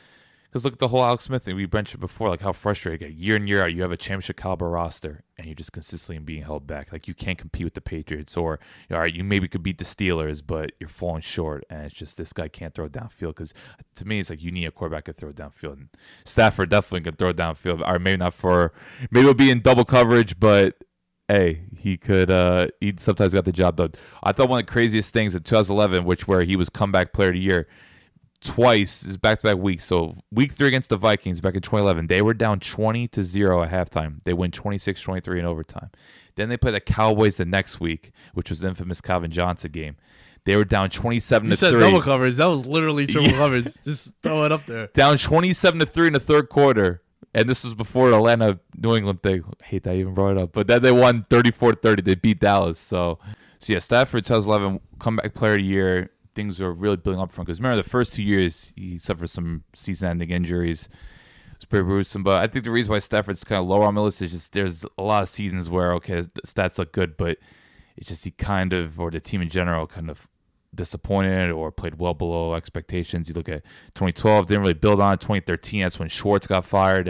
[0.49, 1.55] Because look at the whole Alex Smith thing.
[1.55, 3.13] We mentioned before, like how frustrating.
[3.15, 6.41] Year in year out, you have a championship caliber roster, and you're just consistently being
[6.41, 6.91] held back.
[6.91, 9.77] Like you can't compete with the Patriots, or you all right, you maybe could beat
[9.77, 11.65] the Steelers, but you're falling short.
[11.69, 13.35] And it's just this guy can't throw downfield.
[13.35, 13.53] Because
[13.95, 15.73] to me, it's like you need a quarterback to throw downfield.
[15.73, 15.89] And
[16.25, 17.87] Stafford definitely can throw downfield.
[17.87, 18.73] Or maybe not for
[19.11, 20.83] maybe it'll be in double coverage, but
[21.27, 22.31] hey, he could.
[22.31, 23.91] uh He sometimes got the job done.
[24.23, 27.27] I thought one of the craziest things in 2011, which where he was comeback player
[27.27, 27.67] of the year
[28.41, 29.85] twice is back to back weeks.
[29.85, 33.63] So week three against the Vikings back in 2011, they were down 20 to zero
[33.63, 34.21] at halftime.
[34.23, 35.89] They win 26-23 in overtime.
[36.35, 39.97] Then they play the Cowboys the next week, which was the infamous Calvin Johnson game.
[40.45, 41.79] They were down 27 You to said 3.
[41.81, 42.35] double coverage.
[42.35, 43.37] That was literally triple Yeah.
[43.37, 43.67] coverage.
[43.83, 44.87] Just throw it up there.
[44.93, 47.01] down 27 to 3 in the third quarter.
[47.33, 49.43] And this was before Atlanta New England thing.
[49.61, 50.53] I hate that I even brought it up.
[50.53, 52.01] But then they won 34 30.
[52.01, 52.79] They beat Dallas.
[52.79, 53.19] So,
[53.59, 56.09] so yeah, Stafford 2011 comeback player of the year.
[56.39, 57.45] Things were really building up for him.
[57.47, 60.87] Because remember, the first two years, he suffered some season ending injuries.
[61.51, 62.23] It was pretty gruesome.
[62.23, 64.53] But I think the reason why Stafford's kind of lower on my list is just
[64.53, 67.39] there's a lot of seasons where, okay, stats look good, but
[67.97, 70.29] it's just he kind of, or the team in general, kind of
[70.73, 73.27] disappointed or played well below expectations.
[73.27, 73.63] You look at
[73.95, 75.21] 2012, didn't really build on it.
[75.21, 77.09] 2013, that's when Schwartz got fired.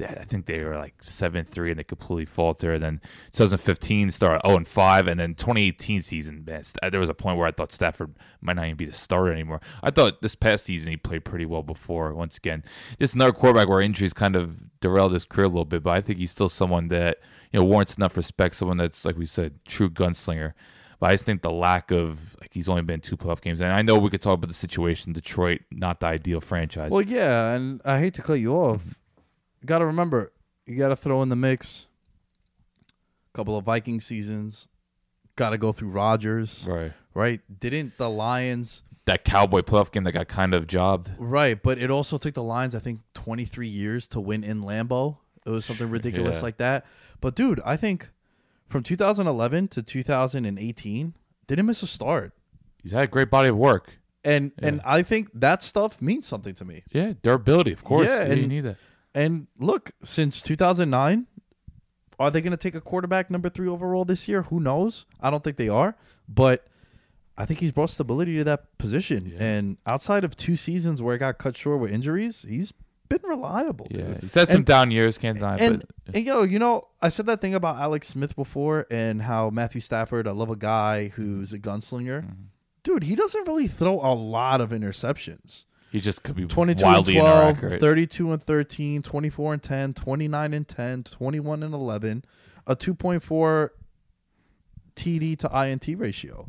[0.00, 2.82] I think they were like 7 3 and they completely faltered.
[2.82, 3.00] Then
[3.32, 5.06] 2015 started 0 and 5.
[5.06, 8.64] And then 2018 season, man, there was a point where I thought Stafford might not
[8.64, 9.60] even be the starter anymore.
[9.82, 12.12] I thought this past season he played pretty well before.
[12.14, 12.64] Once again,
[12.98, 16.00] just another quarterback where injuries kind of derailed his career a little bit, but I
[16.00, 17.18] think he's still someone that
[17.52, 18.56] you know warrants enough respect.
[18.56, 20.54] Someone that's like we said, true gunslinger.
[21.00, 23.72] But I just think the lack of like he's only been two playoff games, and
[23.72, 25.12] I know we could talk about the situation.
[25.12, 26.90] Detroit, not the ideal franchise.
[26.90, 28.80] Well, yeah, and I hate to cut you off.
[28.80, 28.90] Mm-hmm.
[29.62, 30.32] You got to remember,
[30.66, 31.86] you got to throw in the mix.
[33.32, 34.68] A couple of Viking seasons.
[35.36, 37.40] Got to go through Rodgers, right, right?
[37.60, 38.82] Didn't the Lions?
[39.06, 41.10] that Cowboy playoff game that got kind of jobbed.
[41.18, 45.18] Right, but it also took the Lions, I think, 23 years to win in Lambeau.
[45.44, 46.42] It was something ridiculous Yeah.
[46.42, 46.86] like that.
[47.20, 48.08] But dude, I think
[48.68, 51.14] from 2011 to 2018,
[51.46, 52.32] didn't miss a start.
[52.82, 53.98] He's had a great body of work.
[54.24, 56.82] And and I think that stuff means something to me.
[56.92, 58.08] Yeah, durability, of course.
[58.08, 58.76] Yeah, Yeah, you and- need that.
[59.14, 61.26] And look, since 2009,
[62.18, 64.42] are they going to take a quarterback number three overall this year?
[64.44, 65.04] Who knows?
[65.20, 65.96] I don't think they are,
[66.28, 66.66] but
[67.36, 69.26] I think he's brought stability to that position.
[69.34, 69.42] Yeah.
[69.44, 72.72] And outside of two seasons where it got cut short with injuries, he's
[73.08, 73.86] been reliable.
[73.90, 74.20] Yeah, dude.
[74.22, 75.56] he's had some And- down years, can't deny.
[75.56, 79.22] And, but and yo, you know, I said that thing about Alex Smith before and
[79.22, 82.22] how Matthew Stafford, I love a guy who's a gunslinger.
[82.22, 82.42] Mm-hmm.
[82.82, 85.64] Dude, he doesn't really throw a lot of interceptions.
[85.90, 87.80] he just could be 22 wildly and 12, inaccurate.
[87.80, 92.24] 32 and 13, 24 and 10, 29 and 10, 21 and 11,
[92.66, 93.70] a 2.4
[94.96, 96.46] TD to INT ratio.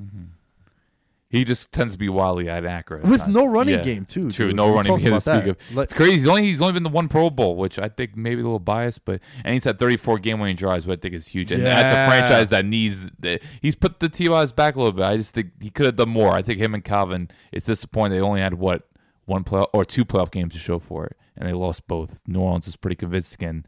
[1.36, 3.36] He just tends to be wildly inaccurate at With times.
[3.36, 4.56] no running game, too, True, dude.
[4.56, 5.48] no We running game to speak that.
[5.50, 5.58] of.
[5.74, 6.14] Let- it's crazy.
[6.14, 8.60] He's only he's only been the one Pro Bowl, which I think maybe a little
[8.60, 11.52] biased, but and he's had 34 game winning drives, which I think is huge.
[11.52, 13.10] And that's a franchise that needs.
[13.20, 15.04] that- He's put the his back a little bit.
[15.06, 16.32] I just think he could have done more.
[16.34, 17.30] I think him and Calvin.
[17.52, 18.88] It's disappointing they only had what
[19.26, 22.22] one play or two playoff games to show for it, and they lost both.
[22.28, 23.68] New Orleans is pretty convincing, and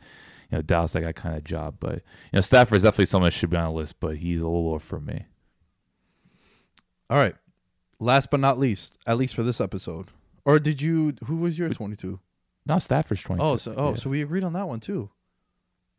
[0.51, 1.76] you know Dallas they got kind of job.
[1.80, 2.01] But you
[2.34, 4.70] know Stafford is definitely someone that should be on the list, but he's a little
[4.70, 5.26] lower for me.
[7.09, 7.36] All right.
[8.00, 10.10] Last but not least, at least for this episode.
[10.45, 12.20] Or did you, who was your 22?
[12.66, 13.43] No, Stafford's 22.
[13.45, 13.95] Oh, so, oh, Yeah.
[13.95, 15.10] so we agreed on that one, too.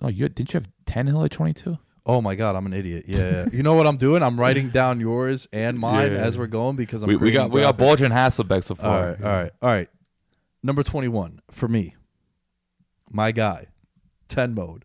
[0.00, 1.78] Oh, you didn't you have Tannehill at 22?
[2.06, 3.04] Oh my God, I'm an idiot.
[3.08, 3.46] Yeah, yeah.
[3.52, 4.22] you know what I'm doing?
[4.22, 6.18] I'm writing down yours and mine Yeah.
[6.18, 7.78] as we're going because I'm We, we got we got graphics.
[7.78, 9.06] Bulger and Hasselbeck so All far.
[9.08, 9.90] right, all right, all right.
[10.62, 11.96] Number 21 for me,
[13.10, 13.66] my guy,
[14.28, 14.84] 10 mode,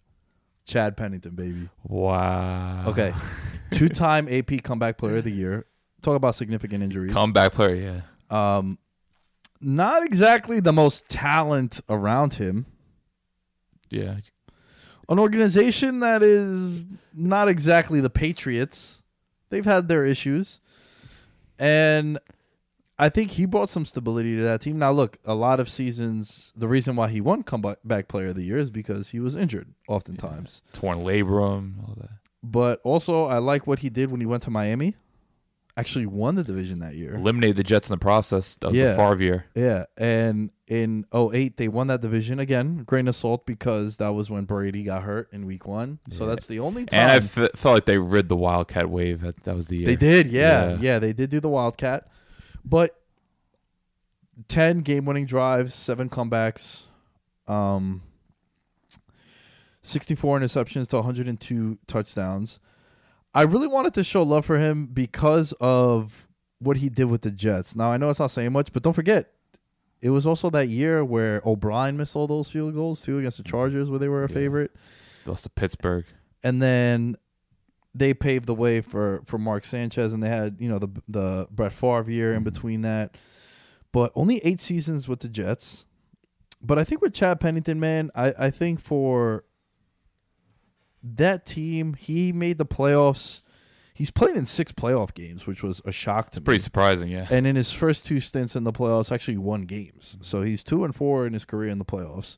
[0.66, 1.70] Chad Pennington, baby.
[1.84, 2.86] Wow.
[2.88, 3.14] Okay.
[3.72, 5.66] Two time AP comeback player of the year.
[6.04, 7.14] Talk about significant injuries.
[7.14, 8.58] Comeback player, yeah.
[8.58, 8.78] um,
[9.62, 12.66] not exactly the most talent around him.
[13.90, 14.18] Yeah.
[15.10, 16.84] An organization that is
[17.14, 19.02] not exactly the Patriots.
[19.50, 20.60] They've had their issues.
[21.58, 22.20] And
[23.00, 24.78] I think he brought some stability to that team.
[24.80, 28.44] Now, look, a lot of seasons, the reason why he won comeback player of the
[28.44, 30.64] year is because he was injured oftentimes.
[30.74, 32.10] Torn labrum, all that.
[32.42, 34.96] But also, I like what he did when he went to Miami.
[35.76, 37.16] Actually, won the division that year.
[37.16, 38.56] Eliminated the Jets in the process.
[38.62, 38.92] That was Yeah.
[38.92, 39.46] the Favre year.
[39.56, 42.84] Yeah, and in 08, they won that division again.
[42.86, 45.98] Grain of salt because that was when Brady got hurt in week one.
[46.12, 46.30] So Yeah.
[46.30, 49.22] that's the only time And I f- felt like they rid the Wildcat wave.
[49.22, 49.86] That, that was the year.
[49.88, 50.28] they did.
[50.28, 50.78] Yeah, Yeah.
[50.80, 52.08] yeah, they did do the Wildcat,
[52.64, 52.96] but
[54.48, 56.84] 10 game-winning drives, seven comebacks,
[57.48, 58.04] um,
[59.82, 62.60] 64 interceptions to 102 touchdowns.
[63.34, 66.28] I really wanted to show love for him because of
[66.60, 67.76] what he did with the Jets.
[67.76, 69.32] Now I know it's not saying much, but don't forget
[70.02, 73.44] it was also that year where O'Brien missed all those field goals too against the
[73.44, 74.34] Chargers, where they were a Yeah.
[74.36, 74.72] favorite,
[75.26, 76.06] Lost to Pittsburgh.
[76.44, 77.16] and then
[77.96, 81.48] they paved the way for for Mark Sanchez, and they had you know the the
[81.52, 82.44] Brett Favre year in mm-hmm.
[82.46, 83.16] between that,
[83.92, 85.86] but only eight seasons with the Jets.
[86.62, 89.44] But I think with Chad Pennington, man, I I think for
[91.04, 93.42] that team, he made the playoffs.
[93.96, 96.46] He's played in six playoff games, which was a shock to me.
[96.46, 97.28] Pretty surprising, yeah.
[97.30, 100.18] And in his first two stints in the playoffs, actually won games.
[100.22, 102.38] So he's two and four in his career in the playoffs.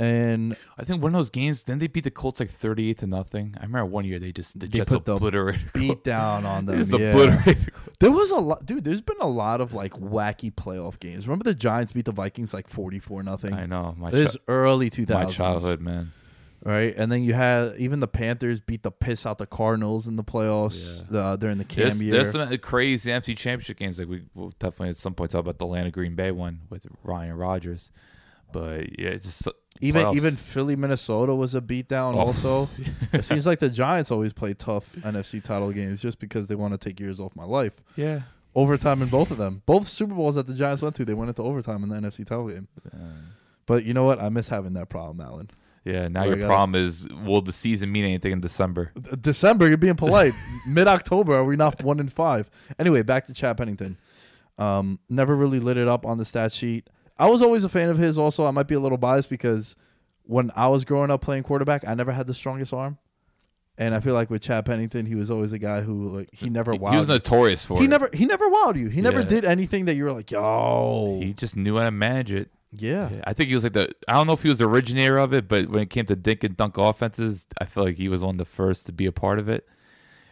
[0.00, 3.08] And I think one of those games, then they beat the Colts like thirty-eight to
[3.08, 3.56] nothing.
[3.58, 5.70] I remember one year they just the They Jets put the obliterated.
[5.72, 6.78] the beat down on them.
[6.78, 7.10] just yeah.
[7.10, 7.72] obliterated.
[7.98, 8.84] There was a lot, dude.
[8.84, 11.26] There's been a lot of like wacky playoff games.
[11.26, 13.52] Remember the Giants beat the Vikings like forty four nothing.
[13.52, 16.12] I know my This chi- early two my childhood, man.
[16.64, 16.94] Right?
[16.96, 20.24] And then you had even the Panthers beat the piss out the Cardinals in the
[20.24, 22.12] playoffs uh, during the Cam There's, year.
[22.14, 23.98] there's some crazy NFC Championship games.
[23.98, 26.86] Like we will definitely at some point talk about the Atlanta Green Bay one with
[27.02, 27.90] Ryan Rodgers.
[28.50, 29.48] But yeah, it's just
[29.80, 30.16] even playoffs.
[30.16, 32.14] even Philly Minnesota was a beatdown.
[32.14, 32.18] Oh.
[32.18, 32.70] Also,
[33.12, 36.72] it seems like the Giants always play tough NFC title games just because they want
[36.72, 37.82] to take years off my life.
[37.96, 38.22] yeah.
[38.54, 41.28] Overtime in both of them, both Super Bowls that the Giants went to, they went
[41.28, 42.66] into overtime in the NFC title game.
[43.66, 44.20] But you know what?
[44.20, 45.50] I miss having that problem, Alan.
[45.88, 48.92] Yeah, now Where your problem is will the season mean anything in December?
[49.20, 50.34] December, you're being polite.
[50.66, 52.50] Mid October, are we not one in five?
[52.78, 53.96] Anyway, back to Chad Pennington.
[54.58, 56.88] Um, never really lit it up on the stat sheet.
[57.18, 58.18] I was always a fan of his.
[58.18, 59.76] Also, I might be a little biased because
[60.24, 62.98] when I was growing up playing quarterback, I never had the strongest arm,
[63.78, 66.50] and I feel like with Chad Pennington, he was always a guy who like he
[66.50, 66.90] never wowed.
[66.92, 67.88] he was notorious for he it.
[67.88, 68.88] never he never wowed you.
[68.88, 69.26] He never Yeah.
[69.26, 72.50] did anything that you were like, yo, He just knew how to manage it.
[72.72, 73.08] Yeah.
[73.10, 73.90] Yeah, I think he was like the.
[74.06, 76.16] I don't know if he was the originator of it, but when it came to
[76.16, 79.06] dink and dunk offenses, I feel like he was one of the first to be
[79.06, 79.66] a part of it.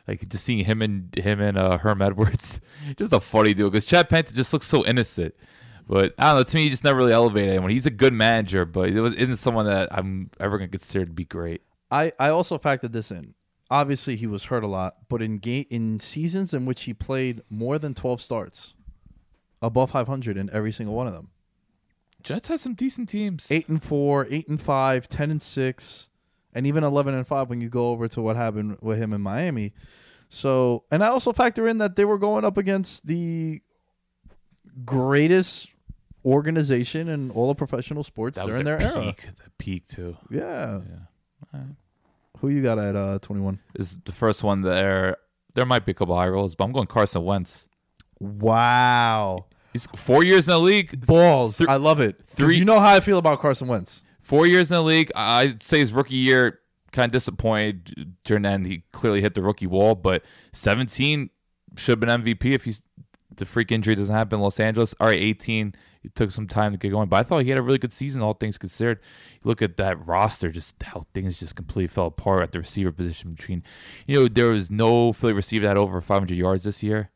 [0.07, 2.61] Like just seeing him and him and uh, Herm Edwards,
[2.97, 3.73] just a funny dude.
[3.73, 5.35] Because Chad Pennington just looks so innocent,
[5.89, 6.43] but I don't know.
[6.45, 7.71] To me, he just never really elevated anyone.
[7.71, 11.13] He's a good manager, but it was isn't someone that I'm ever gonna consider to
[11.13, 11.63] be great.
[11.91, 13.35] I, I also factored this in.
[13.71, 17.43] Obviously, he was hurt a lot, but in game in seasons in which he played
[17.51, 18.75] more than twelve starts,
[19.63, 21.31] above five hundred in every single one of them.
[22.27, 23.47] Jets had some decent teams.
[23.53, 26.09] Eight and four, eight and five, ten and six,
[26.53, 29.21] and even eleven and five when you go over to what happened with him in
[29.21, 29.73] Miami.
[30.29, 33.63] So, and I also factor in that they were going up against the
[34.85, 35.71] greatest
[36.25, 39.05] organization in all of professional sports that was during their, their, era.
[39.05, 39.29] peak.
[39.37, 40.17] The peak too.
[40.29, 40.81] Yeah.
[41.55, 41.61] Yeah.
[42.41, 43.61] Who you got at uh, twenty one?
[43.77, 45.19] Is the first one there.
[45.55, 47.69] There might be a couple high rolls, but I'm going Carson Wentz.
[48.19, 49.47] Wow.
[49.77, 51.05] He's four years in the league.
[51.07, 51.59] Balls.
[51.59, 52.17] Three- I love it.
[52.27, 52.57] Three.
[52.57, 54.03] You know how I feel about Carson Wentz.
[54.21, 55.13] Four years in the league.
[55.15, 56.61] I- I'd say his rookie year
[56.93, 58.17] kind of disappointed.
[58.25, 59.95] During the end, he clearly hit the rookie wall.
[59.95, 60.23] But
[60.53, 61.31] 17
[61.77, 62.83] should have been MVP if he's
[63.37, 64.95] the freak injury doesn't happen in Los Angeles.
[64.99, 65.75] All right, 18.
[66.03, 67.93] It took some time to get going, but I thought he had a really good
[67.93, 69.01] season, all things considered.
[69.43, 72.93] You look at that roster, just how things just completely fell apart at the receiver
[72.93, 73.33] position.
[73.33, 73.63] Between,
[74.07, 77.11] you know, there was no Philly receiver that had over 500 yards this year.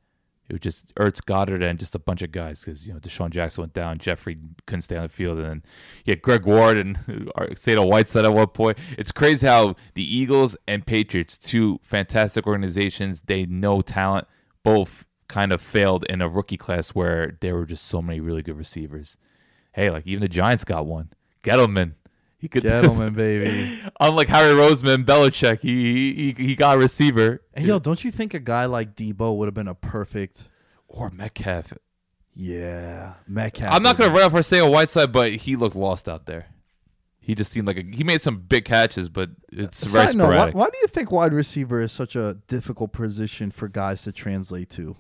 [0.51, 3.31] It was just Ertz, Goedert, and just a bunch of guys because you know DeSean
[3.31, 4.37] Jackson went down, Jeffery
[4.67, 5.63] couldn't stay on the field, and then
[6.05, 6.99] you had Greg Ward and
[7.55, 8.77] Sado Whiteside at one point.
[8.99, 14.27] It's crazy how the Eagles and Patriots, two fantastic organizations, they know talent,
[14.65, 18.43] both kind of failed in a rookie class where there were just so many really
[18.43, 19.17] good receivers.
[19.75, 21.11] Hey, like even the Giants got one,
[21.45, 21.93] Gettleman.
[22.41, 23.81] He could Gentleman, baby.
[24.01, 27.43] Unlike Harry Roseman, Belichick, he, he he got a receiver.
[27.53, 30.45] And yo, don't you think a guy like Deebo would have been a perfect?
[30.89, 31.73] or Metcalf.
[32.35, 33.75] Yeah, Metcalf.
[33.75, 36.47] I'm not gonna run off for saying a Whiteside, but he looked lost out there.
[37.19, 40.25] He just seemed like a, he made some big catches, but it's very Side note,
[40.25, 40.55] why, sporadic.
[40.55, 44.71] why do you think wide receiver is such a difficult position for guys to translate
[44.71, 44.97] to?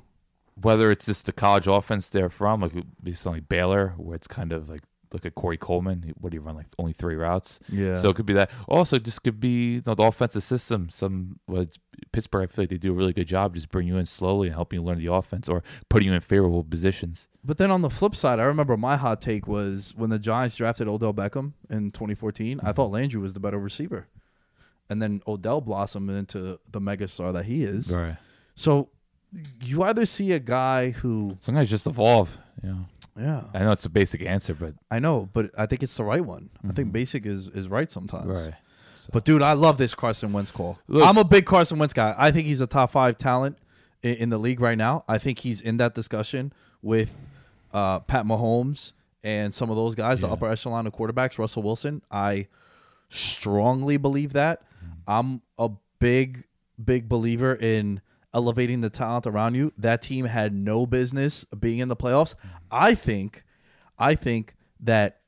[0.55, 4.53] Whether it's just the college offense they're from, like on like Baylor, where it's kind
[4.53, 4.83] of like
[5.13, 6.13] look at Corey Coleman.
[6.19, 7.61] What do you run like only three routes?
[7.69, 7.99] Yeah.
[7.99, 8.51] So it could be that.
[8.69, 10.89] Also, just could be you know, the offensive system.
[10.91, 11.67] Some well,
[12.13, 12.49] Pittsburgh.
[12.49, 14.55] I feel like they do a really good job just bring you in slowly and
[14.55, 17.29] helping you learn the offense or putting you in favorable positions.
[17.45, 20.57] But then on the flip side, I remember my hot take was when the Giants
[20.57, 22.59] drafted Odell Beckham in 2014.
[22.59, 22.67] Mm-hmm.
[22.67, 24.09] I thought Landry was the better receiver,
[24.89, 27.91] and then Odell blossomed into the megastar that he is.
[27.91, 28.17] Right.
[28.55, 28.91] So
[29.63, 32.37] you either see a guy who, Sometimes just evolve.
[32.63, 32.75] Yeah.
[33.19, 36.05] yeah, I know it's a basic answer, but I know, but I think it's the
[36.05, 36.51] right one.
[36.69, 38.27] I think basic is is right sometimes.
[38.27, 38.45] Mm-hmm.
[38.47, 38.55] right.
[39.13, 40.79] But dude, I love this Carson Wentz call.
[40.87, 42.15] Look- I'm a big Carson Wentz guy.
[42.17, 43.59] I think he's a top five talent
[44.03, 45.05] in, in the league right now.
[45.09, 46.53] I think he's in that discussion
[46.83, 47.17] with
[47.73, 48.93] uh, Pat Mahomes
[49.25, 51.39] and some of those guys, the upper echelon of quarterbacks.
[51.39, 52.03] Russell Wilson.
[52.11, 52.47] I
[53.09, 54.63] strongly believe that.
[55.07, 56.45] I'm a big,
[56.83, 58.01] big believer in
[58.33, 59.73] elevating the talent around you.
[59.77, 62.35] That team had no business being in the playoffs.
[62.37, 62.49] Mm-hmm.
[62.71, 63.45] I think.
[63.99, 65.21] I think that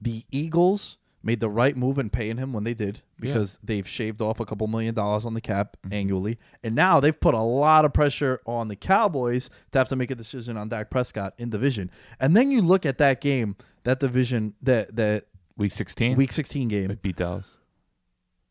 [0.00, 4.22] the Eagles made the right move in paying him when they did because they've shaved
[4.22, 5.94] off a couple million dollars on the cap mm-hmm.
[5.94, 6.38] annually.
[6.62, 10.10] And now they've put a lot of pressure on the Cowboys to have to make
[10.10, 11.90] a decision on Dak Prescott in division.
[12.20, 15.24] And then you look at that game, that division, that that
[15.56, 16.16] Week 16?
[16.16, 16.88] week 16 game.
[16.88, 17.58] Like beat Dallas.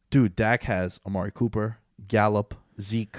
[0.09, 3.17] Dude, Dak has Amari Cooper, Gallup, Zeke,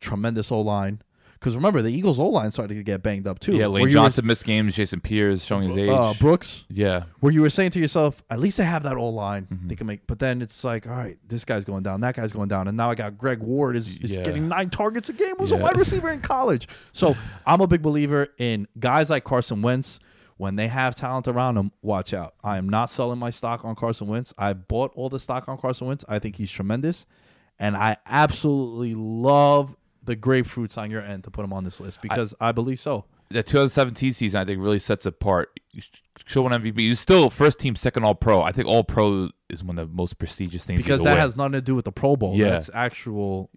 [0.00, 1.02] tremendous O line.
[1.34, 3.54] Because remember, the Eagles O line started to get banged up too.
[3.56, 4.74] Yeah, Lane you were- Johnson missed games.
[4.74, 5.90] Jason Pierce showing his age.
[5.90, 7.04] uh, Brooks, yeah.
[7.20, 9.46] where you were saying to yourself, at least they have that O line.
[9.52, 9.68] Mm-hmm.
[9.68, 12.32] They can make, but then it's like, all right, this guy's going down, that guy's
[12.32, 14.22] going down, and now I got Greg Ward is, is Yeah.
[14.22, 15.34] getting nine targets a game.
[15.38, 16.68] Was a wide receiver in college.
[16.94, 17.14] So
[17.46, 20.00] I'm a big believer in guys like Carson Wentz.
[20.38, 22.34] When they have talent around them, watch out.
[22.44, 24.34] I am not selling my stock on Carson Wentz.
[24.36, 26.04] I bought all the stock on Carson Wentz.
[26.10, 27.06] I think he's tremendous,
[27.58, 29.74] and I absolutely love
[30.06, 33.04] the grapefruits on your end to put him on this list because I, believe so.
[33.28, 35.60] The 2017 season, I think, really sets apart.
[35.72, 36.74] You sh- show one MVP.
[36.78, 38.40] You're still first team, second All Pro.
[38.42, 40.82] I think All Pro is one of the most prestigious things.
[40.82, 41.18] Because that win.
[41.18, 42.36] has nothing to do with the Pro Bowl.
[42.36, 42.50] Yeah.
[42.50, 43.50] That's actual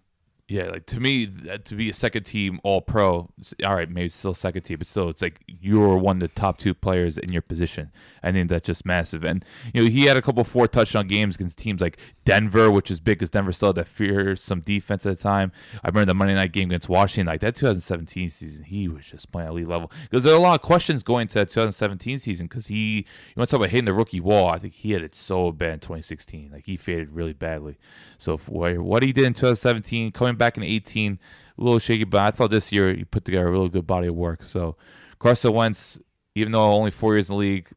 [0.50, 3.30] Yeah, like to me, uh, to be a second team All Pro,
[3.64, 6.58] all right, maybe still second team, but still, it's like you're one of the top
[6.58, 7.92] two players in your position.
[8.20, 9.22] I think that's just massive.
[9.22, 12.90] And you know, he had a couple four touchdown games against teams like Denver, which
[12.90, 15.52] is big because Denver still had that fearsome defense at the time.
[15.84, 19.30] I remember the Monday night game against Washington, like that 2017 season, he was just
[19.30, 19.92] playing elite level.
[20.02, 23.04] Because there are a lot of questions going to that 2017 season because he, you
[23.36, 24.50] want to talk about hitting the rookie wall?
[24.50, 27.78] I think he had it so bad in 2016, like he faded really badly.
[28.18, 31.18] So for what what he did in 2017, coming back in 18,
[31.58, 34.08] a little shaky, but I thought this year he put together a really good body
[34.08, 34.42] of work.
[34.42, 34.76] So
[35.18, 35.98] Carson Wentz,
[36.34, 37.68] even though only four years in the league,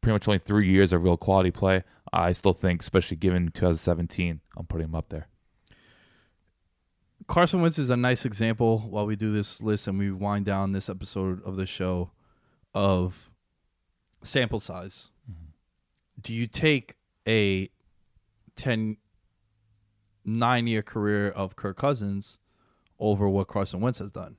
[0.00, 4.40] pretty much only three years of real quality play, I still think, especially given 2017,
[4.56, 5.28] I'm putting him up there.
[7.26, 10.72] Carson Wentz is a nice example while we do this list and we wind down
[10.72, 12.12] this episode of the show
[12.74, 13.30] of
[14.24, 15.10] sample size.
[15.30, 15.50] Mm-hmm.
[16.22, 16.96] Do you take
[17.28, 17.68] a
[18.56, 18.96] 10
[20.38, 22.38] 9 year career of Kirk Cousins
[22.98, 24.36] over what Carson Wentz has done?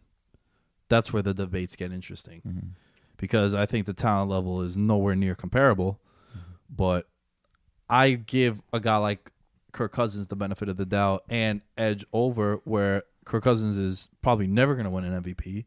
[0.89, 2.41] That's where the debates get interesting.
[2.47, 2.67] Mm-hmm.
[3.17, 5.99] Because I think the talent level is nowhere near comparable,
[6.31, 6.53] mm-hmm.
[6.69, 7.07] but
[7.89, 9.31] I give a guy like
[9.71, 14.47] Kirk Cousins the benefit of the doubt and edge over where Kirk Cousins is probably
[14.47, 15.65] never going to win an MVP.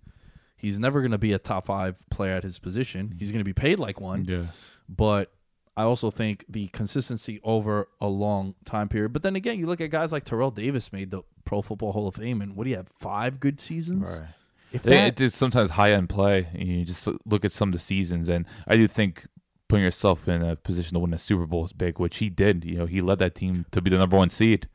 [0.56, 3.08] He's never going to be a top five player at his position.
[3.08, 3.18] Mm-hmm.
[3.18, 4.24] He's going to be paid like one.
[4.24, 4.44] Yeah.
[4.88, 5.32] But
[5.76, 9.12] I also think the consistency over a long time period.
[9.12, 12.06] But then again, you look at guys like Terrell Davis made the Pro Football Hall
[12.08, 12.88] of Fame, and what do you have?
[12.88, 14.08] Five good seasons.
[14.08, 14.28] Right.
[14.72, 16.48] If They- that, It is sometimes high end play.
[16.54, 19.26] You just look at some of the seasons, and I do think
[19.68, 22.64] putting yourself in a position to win a Super Bowl is big, which he did.
[22.64, 24.68] You know, he led that team to be the number one seed.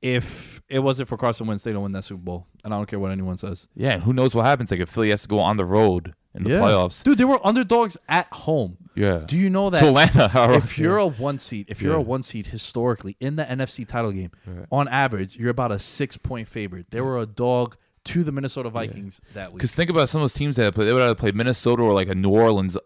[0.00, 2.86] if it wasn't for Carson Wentz, they don't win that Super Bowl, and I don't
[2.86, 3.66] care what anyone says.
[3.74, 4.70] Yeah, and who knows what happens?
[4.70, 7.02] Like if Philly has to go on the road in the playoffs.
[7.02, 8.76] dude, they were underdogs at home.
[8.94, 9.24] Yeah.
[9.26, 10.54] Do you know that to Atlanta.
[10.54, 14.12] if you're a one seed, if you're a one seed historically in the NFC title
[14.12, 14.66] game, Right.
[14.72, 16.86] on average, you're about a six point favorite.
[16.90, 19.58] They were a dog to the Minnesota Vikings that week.
[19.58, 20.86] Because think about some of those teams that play.
[20.86, 22.76] They would either play Minnesota or like a New Orleans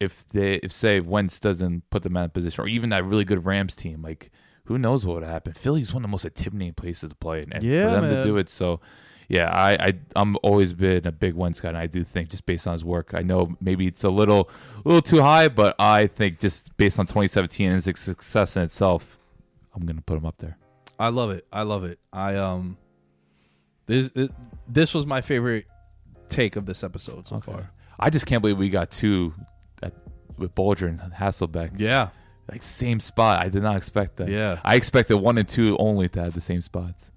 [0.00, 3.24] if they if say Wentz doesn't put them in that position, or even that really
[3.24, 4.02] good Rams team.
[4.02, 4.30] Like
[4.64, 5.52] who knows what would happen?
[5.52, 8.36] Philly's one of the most intimidating places to play, and Yeah, for them to do
[8.36, 8.48] it.
[8.50, 8.80] So
[9.28, 12.66] yeah, I, I I'm always been a big Wentz and I do think just based
[12.66, 14.50] on his work, I know maybe it's a little
[14.84, 18.62] a little too high, but I think just based on 2017 and his success in
[18.62, 19.18] itself,
[19.74, 20.58] I'm gonna put him up there.
[20.98, 21.46] I love it.
[21.52, 21.98] I love it.
[22.12, 22.76] I um,
[23.86, 24.30] this it,
[24.68, 25.66] this was my favorite
[26.28, 27.70] take of this episode so far.
[27.98, 29.34] I just can't believe we got two
[29.82, 29.92] at,
[30.38, 31.72] with Bulger and Hasselbeck.
[31.78, 32.08] Yeah,
[32.50, 33.44] Like same spot.
[33.44, 34.28] I did not expect that.
[34.28, 34.60] Yeah.
[34.64, 37.10] I expected one and two only to have the same spots.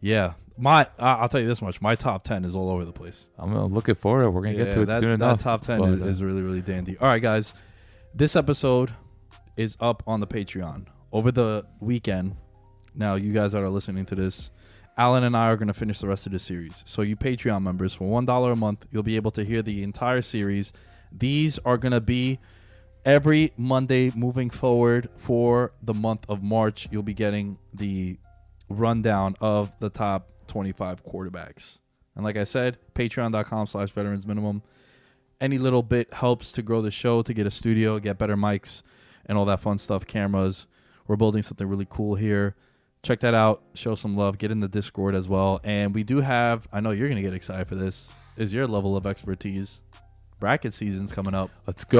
[0.00, 0.34] yeah.
[0.60, 3.28] My I'll tell you this much: my top ten is all over the place.
[3.38, 4.28] I'm looking forward.
[4.30, 5.42] We're gonna get to it that, soon that enough.
[5.42, 6.98] top ten is, is really really dandy.
[6.98, 7.54] All right, guys,
[8.12, 8.92] this episode
[9.56, 12.36] is up on the Patreon over the weekend.
[12.94, 14.50] Now, you guys that are listening to this,
[14.96, 16.82] Alan and I are going to finish the rest of the series.
[16.86, 19.82] So, you Patreon members, for one dollar a month, you'll be able to hear the
[19.82, 20.72] entire series.
[21.12, 22.40] These are going to be
[23.04, 26.88] every Monday moving forward for the month of March.
[26.90, 28.18] You'll be getting the
[28.68, 31.78] rundown of the top 25 quarterbacks.
[32.14, 34.62] And like I said, patreon.com slash veterans minimum.
[35.40, 38.82] Any little bit helps to grow the show, to get a studio, get better mics,
[39.26, 40.66] and all that fun stuff, cameras.
[41.06, 42.56] We're building something really cool here.
[43.04, 43.62] Check that out.
[43.74, 44.38] Show some love.
[44.38, 45.60] Get in the Discord as well.
[45.62, 48.66] And we do have, I know you're going to get excited for this, is your
[48.66, 49.82] level of expertise.
[50.40, 51.50] Bracket season's coming up.
[51.66, 51.98] let's go.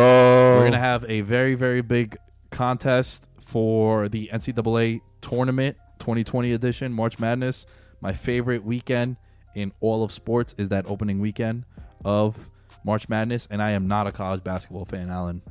[0.58, 2.16] We're gonna have a very very big
[2.50, 7.66] contest for the NCAA tournament 2020 edition, March Madness.
[8.00, 9.16] My favorite weekend
[9.54, 11.64] in all of sports is that opening weekend
[12.04, 12.38] of
[12.84, 15.42] March Madness, and I am not a college basketball fan, Alan.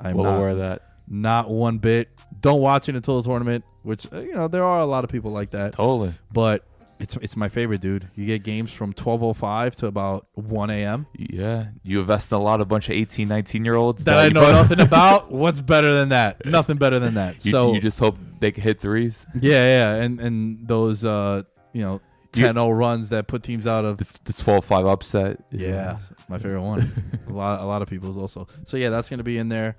[0.00, 0.82] I am well not, aware of that.
[1.06, 2.08] not one bit.
[2.40, 5.10] Don't watch it until the tournament, which uh, you know there are a lot of
[5.10, 5.74] people like that.
[5.74, 6.14] Totally.
[6.32, 6.64] But
[6.98, 8.08] it's it's my favorite, dude.
[8.14, 11.06] You get games from twelve oh five to about one a.m.
[11.16, 14.28] Yeah, you invest in a lot of bunch of 18, 19 year olds that I
[14.28, 15.30] know probably- nothing about.
[15.32, 16.44] What's better than that?
[16.46, 17.44] Nothing better than that.
[17.44, 19.26] You, so you just hope they can hit threes.
[19.40, 19.50] yeah,
[19.96, 21.42] yeah, and and those uh
[21.72, 22.00] you know
[22.34, 25.40] You- 10-0 runs that put teams out of The, the 12-5 upset.
[25.50, 25.98] yeah,
[26.28, 26.92] my favorite one.
[27.28, 28.46] a lot a lot of people's also.
[28.66, 29.76] So yeah, that's gonna be in there,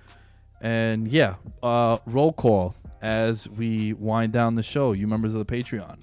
[0.62, 4.92] and yeah, uh roll call as we wind down the show.
[4.94, 5.98] You members of the Patreon.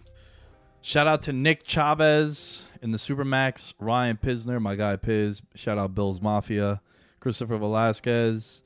[0.82, 5.42] Shout out to Nick Chavez in the Supermax, Ryan Pisner, my guy Piz.
[5.54, 6.80] Shout out Bills Mafia,
[7.20, 8.62] Christopher Velasquez,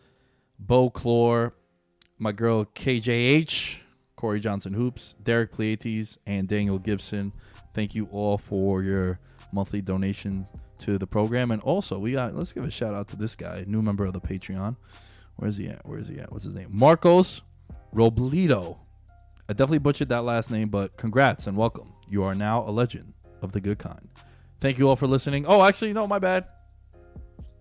[0.59, 1.53] Bo Clore,
[2.19, 3.81] my girl KJH,
[4.25, 7.31] Corey Johnson Hoops, Derek Pleiades, and Daniel Gibson.
[7.75, 9.19] Thank you all for your
[9.53, 10.49] monthly donations
[10.79, 11.51] to the program.
[11.51, 14.15] And also, we got let's give a shout out to this guy, new member of
[14.15, 14.77] the Patreon.
[15.37, 15.87] Where's he at?
[15.87, 16.33] Where's he at?
[16.33, 16.71] What's his name?
[16.71, 17.43] Marcos
[17.95, 18.79] Robledo.
[19.47, 21.93] I definitely butchered that last name, but congrats and welcome.
[22.09, 23.13] You are now a legend
[23.43, 24.09] of the good kind.
[24.59, 25.45] Thank you all for listening.
[25.47, 26.47] Oh, actually, no, my bad.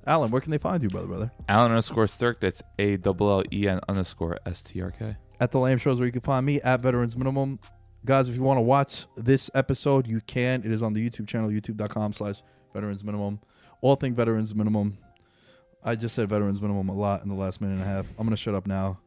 [0.07, 1.32] Allen, where can they find you, brother, brother?
[1.49, 2.39] Allen underscore Stirk.
[2.39, 5.18] That's A double L E N underscore S T R K.
[5.39, 7.59] At the Lamb Shows, where you can find me at Veterans Minimum.
[8.05, 10.63] Guys, if you want to watch this episode, you can.
[10.63, 13.39] It is on the YouTube channel, youtube.com slash Veterans Minimum.
[13.81, 14.97] All thing Veterans Minimum.
[15.84, 18.09] I just said Veterans Minimum a lot in the last minute and a half.
[18.11, 18.99] I'm going to shut up now.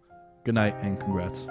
[0.44, 1.46] Good night and congrats.